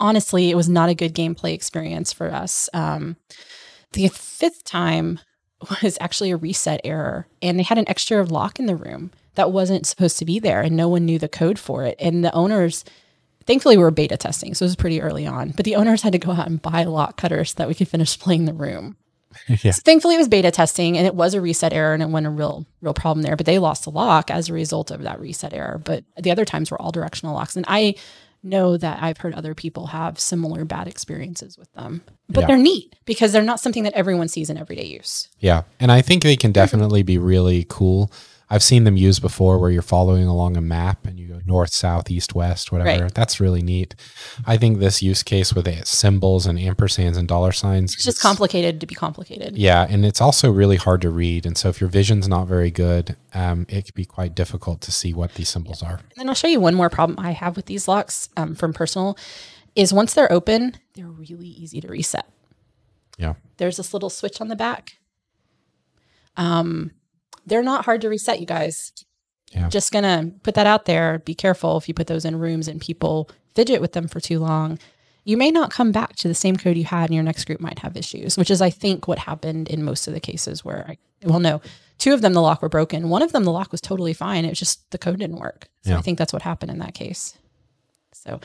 honestly, 0.00 0.50
it 0.50 0.56
was 0.56 0.70
not 0.70 0.88
a 0.88 0.94
good 0.94 1.14
gameplay 1.14 1.52
experience 1.52 2.10
for 2.10 2.32
us. 2.32 2.70
Um, 2.72 3.16
the 3.92 4.08
fifth 4.08 4.64
time 4.64 5.20
was 5.82 5.98
actually 6.00 6.30
a 6.30 6.38
reset 6.38 6.80
error, 6.82 7.26
and 7.42 7.58
they 7.58 7.62
had 7.62 7.76
an 7.76 7.88
extra 7.88 8.24
lock 8.24 8.58
in 8.58 8.64
the 8.64 8.74
room 8.74 9.10
that 9.34 9.52
wasn't 9.52 9.86
supposed 9.86 10.18
to 10.18 10.24
be 10.24 10.38
there, 10.38 10.62
and 10.62 10.74
no 10.74 10.88
one 10.88 11.04
knew 11.04 11.18
the 11.18 11.28
code 11.28 11.58
for 11.58 11.84
it. 11.84 11.96
And 11.98 12.24
the 12.24 12.32
owners, 12.32 12.86
thankfully, 13.44 13.76
we 13.76 13.82
were 13.82 13.90
beta 13.90 14.16
testing, 14.16 14.54
so 14.54 14.64
it 14.64 14.68
was 14.68 14.76
pretty 14.76 15.02
early 15.02 15.26
on. 15.26 15.50
But 15.50 15.66
the 15.66 15.76
owners 15.76 16.00
had 16.00 16.12
to 16.12 16.18
go 16.18 16.32
out 16.32 16.46
and 16.46 16.62
buy 16.62 16.84
lock 16.84 17.18
cutters 17.18 17.50
so 17.50 17.56
that 17.58 17.68
we 17.68 17.74
could 17.74 17.88
finish 17.88 18.18
playing 18.18 18.46
the 18.46 18.54
room. 18.54 18.96
yeah, 19.48 19.72
So 19.72 19.82
thankfully, 19.84 20.14
it 20.14 20.18
was 20.18 20.28
beta 20.28 20.50
testing, 20.50 20.96
and 20.98 21.06
it 21.06 21.14
was 21.14 21.34
a 21.34 21.40
reset 21.40 21.72
error, 21.72 21.94
and 21.94 22.02
it 22.02 22.06
wasn't 22.08 22.26
a 22.28 22.30
real, 22.30 22.66
real 22.80 22.94
problem 22.94 23.22
there. 23.22 23.36
But 23.36 23.46
they 23.46 23.58
lost 23.58 23.84
the 23.84 23.90
lock 23.90 24.30
as 24.30 24.48
a 24.48 24.52
result 24.52 24.90
of 24.90 25.02
that 25.02 25.20
reset 25.20 25.52
error. 25.52 25.80
But 25.82 26.04
the 26.20 26.30
other 26.30 26.44
times 26.44 26.70
were 26.70 26.80
all 26.80 26.92
directional 26.92 27.34
locks, 27.34 27.56
and 27.56 27.64
I 27.68 27.94
know 28.42 28.76
that 28.78 29.02
I've 29.02 29.18
heard 29.18 29.34
other 29.34 29.54
people 29.54 29.88
have 29.88 30.18
similar 30.18 30.64
bad 30.64 30.88
experiences 30.88 31.58
with 31.58 31.70
them. 31.74 32.02
But 32.28 32.40
Yeah. 32.42 32.46
they're 32.46 32.56
neat 32.56 32.96
because 33.04 33.32
they're 33.32 33.42
not 33.42 33.60
something 33.60 33.82
that 33.82 33.92
everyone 33.92 34.28
sees 34.28 34.48
in 34.48 34.56
everyday 34.56 34.86
use. 34.86 35.28
yeah, 35.40 35.62
and 35.78 35.92
I 35.92 36.00
think 36.00 36.22
they 36.22 36.36
can 36.36 36.50
definitely 36.50 37.02
be 37.02 37.18
really 37.18 37.66
cool. 37.68 38.10
I've 38.50 38.62
seen 38.64 38.82
them 38.82 38.96
used 38.96 39.22
before 39.22 39.58
where 39.58 39.70
you're 39.70 39.80
following 39.80 40.24
along 40.24 40.56
a 40.56 40.60
map 40.60 41.06
and 41.06 41.18
you 41.18 41.28
go 41.28 41.40
north, 41.46 41.72
south, 41.72 42.10
east, 42.10 42.34
west, 42.34 42.72
whatever. 42.72 43.04
Right. 43.04 43.14
That's 43.14 43.38
really 43.38 43.62
neat. 43.62 43.94
I 44.44 44.56
think 44.56 44.78
this 44.78 45.02
use 45.02 45.22
case 45.22 45.54
with 45.54 45.66
the 45.66 45.86
symbols 45.86 46.46
and 46.46 46.58
ampersands 46.58 47.16
and 47.16 47.28
dollar 47.28 47.52
signs, 47.52 47.94
It's 47.94 48.04
just 48.04 48.20
complicated 48.20 48.80
to 48.80 48.86
be 48.86 48.94
complicated. 48.96 49.56
Yeah, 49.56 49.86
and 49.88 50.04
it's 50.04 50.20
also 50.20 50.50
really 50.50 50.76
hard 50.76 51.00
to 51.02 51.10
read. 51.10 51.46
And 51.46 51.56
so 51.56 51.68
if 51.68 51.80
your 51.80 51.88
vision's 51.88 52.26
not 52.26 52.48
very 52.48 52.72
good, 52.72 53.16
um, 53.34 53.66
it 53.68 53.84
can 53.84 53.92
be 53.94 54.04
quite 54.04 54.34
difficult 54.34 54.80
to 54.82 54.92
see 54.92 55.14
what 55.14 55.34
these 55.34 55.48
symbols 55.48 55.82
are. 55.82 55.98
And 55.98 56.12
then 56.16 56.28
I'll 56.28 56.34
show 56.34 56.48
you 56.48 56.60
one 56.60 56.74
more 56.74 56.90
problem 56.90 57.24
I 57.24 57.30
have 57.30 57.56
with 57.56 57.66
these 57.66 57.86
locks 57.86 58.28
um, 58.36 58.56
from 58.56 58.72
personal 58.72 59.16
is 59.76 59.92
once 59.92 60.14
they're 60.14 60.32
open, 60.32 60.76
they're 60.94 61.06
really 61.06 61.48
easy 61.48 61.80
to 61.80 61.88
reset. 61.88 62.26
Yeah. 63.16 63.34
There's 63.58 63.76
this 63.76 63.94
little 63.94 64.10
switch 64.10 64.40
on 64.40 64.48
the 64.48 64.56
back. 64.56 64.96
Um, 66.36 66.92
they're 67.46 67.62
not 67.62 67.84
hard 67.84 68.00
to 68.02 68.08
reset, 68.08 68.40
you 68.40 68.46
guys. 68.46 68.92
Yeah. 69.52 69.68
Just 69.68 69.92
gonna 69.92 70.30
put 70.42 70.54
that 70.54 70.66
out 70.66 70.84
there. 70.84 71.18
Be 71.20 71.34
careful 71.34 71.76
if 71.76 71.88
you 71.88 71.94
put 71.94 72.06
those 72.06 72.24
in 72.24 72.38
rooms 72.38 72.68
and 72.68 72.80
people 72.80 73.28
fidget 73.54 73.80
with 73.80 73.92
them 73.92 74.06
for 74.06 74.20
too 74.20 74.38
long. 74.38 74.78
You 75.24 75.36
may 75.36 75.50
not 75.50 75.70
come 75.70 75.92
back 75.92 76.16
to 76.16 76.28
the 76.28 76.34
same 76.34 76.56
code 76.56 76.76
you 76.76 76.84
had, 76.84 77.10
and 77.10 77.14
your 77.14 77.24
next 77.24 77.44
group 77.44 77.60
might 77.60 77.80
have 77.80 77.96
issues, 77.96 78.38
which 78.38 78.50
is, 78.50 78.62
I 78.62 78.70
think, 78.70 79.06
what 79.06 79.18
happened 79.18 79.68
in 79.68 79.82
most 79.84 80.08
of 80.08 80.14
the 80.14 80.20
cases 80.20 80.64
where 80.64 80.86
I, 80.88 80.98
well, 81.24 81.40
no, 81.40 81.60
two 81.98 82.14
of 82.14 82.22
them 82.22 82.32
the 82.32 82.40
lock 82.40 82.62
were 82.62 82.68
broken. 82.70 83.10
One 83.10 83.22
of 83.22 83.32
them 83.32 83.44
the 83.44 83.52
lock 83.52 83.70
was 83.70 83.80
totally 83.82 84.14
fine. 84.14 84.44
It 84.44 84.48
was 84.50 84.58
just 84.58 84.90
the 84.92 84.98
code 84.98 85.18
didn't 85.18 85.38
work. 85.38 85.68
So 85.82 85.90
Yeah. 85.90 85.98
I 85.98 86.02
think 86.02 86.16
that's 86.16 86.32
what 86.32 86.42
happened 86.42 86.70
in 86.70 86.78
that 86.78 86.94
case. 86.94 87.36
So, 88.12 88.40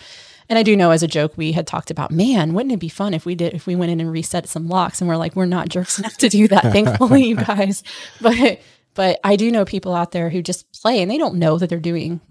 and 0.49 0.59
I 0.59 0.63
do 0.63 0.75
know 0.75 0.91
as 0.91 1.01
a 1.03 1.07
joke 1.07 1.33
we 1.37 1.51
had 1.53 1.65
talked 1.65 1.91
about, 1.91 2.11
man, 2.11 2.53
wouldn't 2.53 2.73
it 2.73 2.79
be 2.79 2.89
fun 2.89 3.13
if 3.13 3.25
we 3.25 3.35
did 3.35 3.53
if 3.53 3.65
we 3.67 3.75
went 3.75 3.91
in 3.91 3.99
and 3.99 4.11
reset 4.11 4.47
some 4.47 4.67
locks? 4.67 5.01
And 5.01 5.07
we're 5.07 5.17
like, 5.17 5.35
we're 5.35 5.45
not 5.45 5.69
jerks 5.69 5.97
enough 5.99 6.17
to 6.17 6.29
do 6.29 6.47
that, 6.49 6.63
thankfully, 6.73 7.23
you 7.25 7.35
guys. 7.37 7.83
But 8.21 8.59
but 8.95 9.19
I 9.23 9.35
do 9.35 9.51
know 9.51 9.65
people 9.65 9.93
out 9.93 10.11
there 10.11 10.29
who 10.29 10.41
just 10.41 10.71
play 10.81 11.01
and 11.01 11.11
they 11.11 11.17
don't 11.17 11.35
know 11.35 11.57
that 11.57 11.69
they're 11.69 11.79
doing 11.79 12.21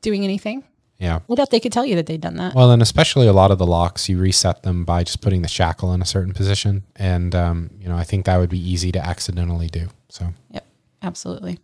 doing 0.00 0.24
anything. 0.24 0.64
Yeah. 0.98 1.18
I 1.28 1.34
doubt 1.34 1.50
they 1.50 1.60
could 1.60 1.72
tell 1.72 1.84
you 1.84 1.96
that 1.96 2.06
they'd 2.06 2.20
done 2.20 2.36
that. 2.36 2.54
Well, 2.54 2.70
and 2.70 2.80
especially 2.80 3.26
a 3.26 3.32
lot 3.32 3.50
of 3.50 3.58
the 3.58 3.66
locks, 3.66 4.08
you 4.08 4.18
reset 4.18 4.62
them 4.62 4.84
by 4.84 5.02
just 5.02 5.20
putting 5.20 5.42
the 5.42 5.48
shackle 5.48 5.92
in 5.92 6.00
a 6.00 6.06
certain 6.06 6.32
position. 6.32 6.84
And, 6.94 7.34
um, 7.34 7.70
you 7.80 7.88
know, 7.88 7.96
I 7.96 8.04
think 8.04 8.24
that 8.26 8.36
would 8.38 8.50
be 8.50 8.70
easy 8.70 8.92
to 8.92 9.04
accidentally 9.04 9.66
do. 9.66 9.88
So, 10.08 10.32
Yep, 10.50 10.64
absolutely. 11.02 11.58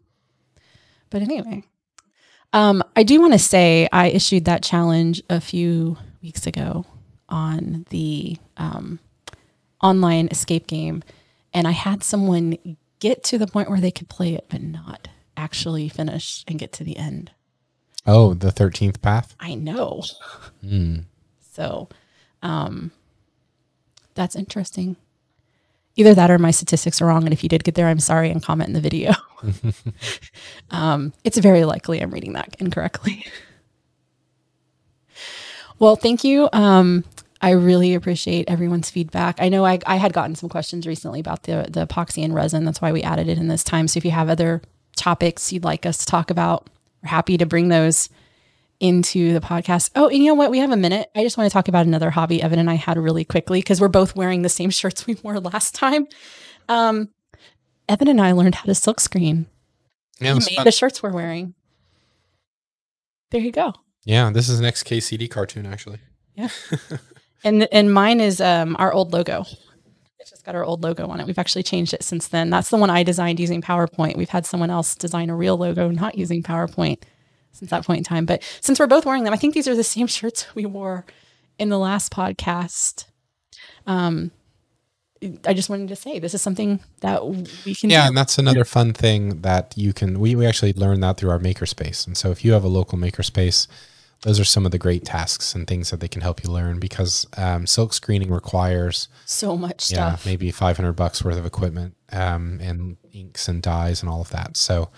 But 1.10 1.22
anyway, 1.22 1.62
um, 2.52 2.82
I 2.96 3.04
do 3.04 3.20
want 3.20 3.32
to 3.32 3.38
say 3.38 3.88
I 3.92 4.08
issued 4.08 4.44
that 4.46 4.62
challenge 4.62 5.22
a 5.30 5.40
few 5.40 5.98
weeks 6.20 6.46
ago 6.46 6.84
on 7.28 7.86
the 7.90 8.38
um, 8.56 8.98
online 9.82 10.28
escape 10.28 10.66
game, 10.66 11.04
and 11.54 11.68
I 11.68 11.72
had 11.72 12.02
someone 12.02 12.58
get 13.00 13.22
to 13.24 13.38
the 13.38 13.46
point 13.46 13.70
where 13.70 13.80
they 13.80 13.90
could 13.90 14.08
play 14.08 14.34
it, 14.34 14.46
but 14.48 14.62
not 14.62 15.08
actually 15.36 15.88
finish 15.88 16.44
and 16.48 16.58
get 16.58 16.72
to 16.72 16.84
the 16.84 16.96
end. 16.96 17.30
oh, 18.06 18.34
the 18.34 18.50
13th 18.50 19.00
path. 19.00 19.34
I 19.38 19.54
know. 19.54 20.02
Mm. 20.64 21.04
So 21.52 21.88
um, 22.42 22.90
that's 24.14 24.36
interesting. 24.36 24.96
Either 25.96 26.14
that 26.14 26.30
or 26.30 26.38
my 26.38 26.50
statistics 26.50 27.02
are 27.02 27.06
wrong. 27.06 27.24
And 27.24 27.32
if 27.32 27.42
you 27.42 27.48
did 27.48 27.64
get 27.64 27.74
there, 27.74 27.88
I'm 27.88 28.00
sorry 28.00 28.30
and 28.30 28.42
comment 28.42 28.68
in 28.68 28.74
the 28.74 28.80
video. 28.80 29.12
um, 30.70 31.12
it's 31.24 31.38
very 31.38 31.64
likely 31.64 32.00
I'm 32.00 32.10
reading 32.10 32.34
that 32.34 32.56
incorrectly. 32.58 33.26
well, 35.78 35.96
thank 35.96 36.24
you. 36.24 36.48
Um, 36.52 37.04
I 37.40 37.50
really 37.50 37.94
appreciate 37.94 38.48
everyone's 38.48 38.90
feedback. 38.90 39.40
I 39.40 39.48
know 39.48 39.64
I, 39.64 39.78
I 39.86 39.96
had 39.96 40.12
gotten 40.12 40.34
some 40.34 40.48
questions 40.48 40.86
recently 40.86 41.20
about 41.20 41.44
the, 41.44 41.66
the 41.70 41.86
epoxy 41.86 42.24
and 42.24 42.34
resin. 42.34 42.64
That's 42.64 42.80
why 42.80 42.90
we 42.90 43.02
added 43.02 43.28
it 43.28 43.38
in 43.38 43.48
this 43.48 43.62
time. 43.62 43.86
So 43.86 43.98
if 43.98 44.04
you 44.04 44.10
have 44.10 44.28
other 44.28 44.60
topics 44.96 45.52
you'd 45.52 45.64
like 45.64 45.86
us 45.86 45.98
to 45.98 46.06
talk 46.06 46.30
about, 46.30 46.68
we're 47.02 47.10
happy 47.10 47.38
to 47.38 47.46
bring 47.46 47.68
those 47.68 48.08
into 48.80 49.32
the 49.32 49.40
podcast. 49.40 49.90
Oh, 49.94 50.08
and 50.08 50.18
you 50.18 50.26
know 50.26 50.34
what? 50.34 50.50
We 50.50 50.58
have 50.58 50.72
a 50.72 50.76
minute. 50.76 51.10
I 51.14 51.22
just 51.22 51.36
want 51.38 51.48
to 51.48 51.52
talk 51.52 51.68
about 51.68 51.86
another 51.86 52.10
hobby 52.10 52.42
Evan 52.42 52.58
and 52.58 52.70
I 52.70 52.74
had 52.74 52.98
really 52.98 53.24
quickly 53.24 53.60
because 53.60 53.80
we're 53.80 53.88
both 53.88 54.16
wearing 54.16 54.42
the 54.42 54.48
same 54.48 54.70
shirts 54.78 55.06
we 55.06 55.14
wore 55.22 55.38
last 55.40 55.74
time. 55.74 56.06
Um, 56.68 57.10
Evan 57.88 58.08
and 58.08 58.20
I 58.20 58.32
learned 58.32 58.56
how 58.56 58.64
to 58.64 58.74
silk 58.74 59.00
screen. 59.00 59.46
Yeah, 60.20 60.34
made 60.34 60.64
the 60.64 60.72
shirts 60.72 61.02
we're 61.02 61.12
wearing. 61.12 61.54
There 63.30 63.40
you 63.40 63.52
go. 63.52 63.74
yeah, 64.04 64.30
this 64.30 64.48
is 64.48 64.58
an 64.58 64.64
XKCD 64.64 65.30
cartoon, 65.30 65.64
actually. 65.64 66.00
And 67.44 67.68
and 67.72 67.92
mine 67.92 68.20
is 68.20 68.40
um 68.40 68.76
our 68.78 68.92
old 68.92 69.12
logo. 69.12 69.44
It's 70.18 70.30
just 70.30 70.44
got 70.44 70.54
our 70.54 70.64
old 70.64 70.82
logo 70.82 71.06
on 71.08 71.20
it. 71.20 71.26
We've 71.26 71.38
actually 71.38 71.62
changed 71.62 71.94
it 71.94 72.02
since 72.02 72.28
then. 72.28 72.50
That's 72.50 72.70
the 72.70 72.76
one 72.76 72.90
I 72.90 73.02
designed 73.02 73.38
using 73.40 73.62
PowerPoint. 73.62 74.16
We've 74.16 74.28
had 74.28 74.44
someone 74.46 74.70
else 74.70 74.94
design 74.94 75.30
a 75.30 75.36
real 75.36 75.56
logo 75.56 75.88
not 75.90 76.16
using 76.18 76.42
PowerPoint 76.42 77.02
since 77.52 77.70
that 77.70 77.84
point 77.86 77.98
in 77.98 78.04
time. 78.04 78.26
But 78.26 78.42
since 78.60 78.78
we're 78.78 78.86
both 78.88 79.06
wearing 79.06 79.24
them, 79.24 79.32
I 79.32 79.36
think 79.36 79.54
these 79.54 79.68
are 79.68 79.76
the 79.76 79.84
same 79.84 80.06
shirts 80.16 80.46
we 80.54 80.66
wore 80.66 81.06
in 81.58 81.68
the 81.68 81.78
last 81.78 82.12
podcast. 82.12 83.04
Um 83.86 84.32
I 85.44 85.52
just 85.52 85.68
wanted 85.68 85.88
to 85.88 85.96
say 85.96 86.20
this 86.20 86.32
is 86.32 86.42
something 86.42 86.78
that 87.00 87.26
we 87.26 87.74
can 87.74 87.90
Yeah, 87.90 88.04
do. 88.04 88.08
and 88.08 88.16
that's 88.16 88.38
another 88.38 88.64
fun 88.64 88.92
thing 88.92 89.40
that 89.42 89.74
you 89.76 89.92
can. 89.92 90.20
We, 90.20 90.36
we 90.36 90.46
actually 90.46 90.74
learned 90.74 91.02
that 91.02 91.16
through 91.16 91.30
our 91.30 91.40
makerspace. 91.40 92.06
And 92.06 92.16
so 92.16 92.30
if 92.30 92.44
you 92.44 92.52
have 92.52 92.62
a 92.62 92.68
local 92.68 92.96
makerspace, 92.98 93.66
those 94.22 94.40
are 94.40 94.44
some 94.44 94.66
of 94.66 94.72
the 94.72 94.78
great 94.78 95.04
tasks 95.04 95.54
and 95.54 95.66
things 95.66 95.90
that 95.90 96.00
they 96.00 96.08
can 96.08 96.22
help 96.22 96.42
you 96.42 96.50
learn 96.50 96.80
because 96.80 97.26
um, 97.36 97.66
silk 97.66 97.92
screening 97.92 98.30
requires 98.30 99.08
so 99.24 99.56
much 99.56 99.90
yeah 99.90 100.10
stuff. 100.16 100.26
maybe 100.26 100.50
500 100.50 100.92
bucks 100.92 101.24
worth 101.24 101.38
of 101.38 101.46
equipment 101.46 101.94
um, 102.12 102.58
and 102.60 102.96
inks 103.12 103.48
and 103.48 103.62
dyes 103.62 104.02
and 104.02 104.10
all 104.10 104.20
of 104.20 104.30
that. 104.30 104.56
So 104.56 104.90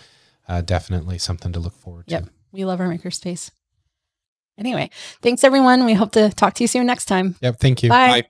uh, 0.48 0.62
definitely 0.62 1.18
something 1.18 1.52
to 1.52 1.60
look 1.60 1.74
forward 1.74 2.06
to. 2.08 2.14
Yep. 2.14 2.28
We 2.52 2.64
love 2.64 2.80
our 2.80 2.88
makerspace. 2.88 3.50
Anyway, 4.58 4.90
thanks 5.22 5.44
everyone. 5.44 5.84
We 5.86 5.94
hope 5.94 6.12
to 6.12 6.30
talk 6.30 6.54
to 6.54 6.64
you 6.64 6.68
soon 6.68 6.86
next 6.86 7.06
time. 7.06 7.36
Yep. 7.40 7.58
Thank 7.58 7.82
you. 7.82 7.88
Bye. 7.88 8.24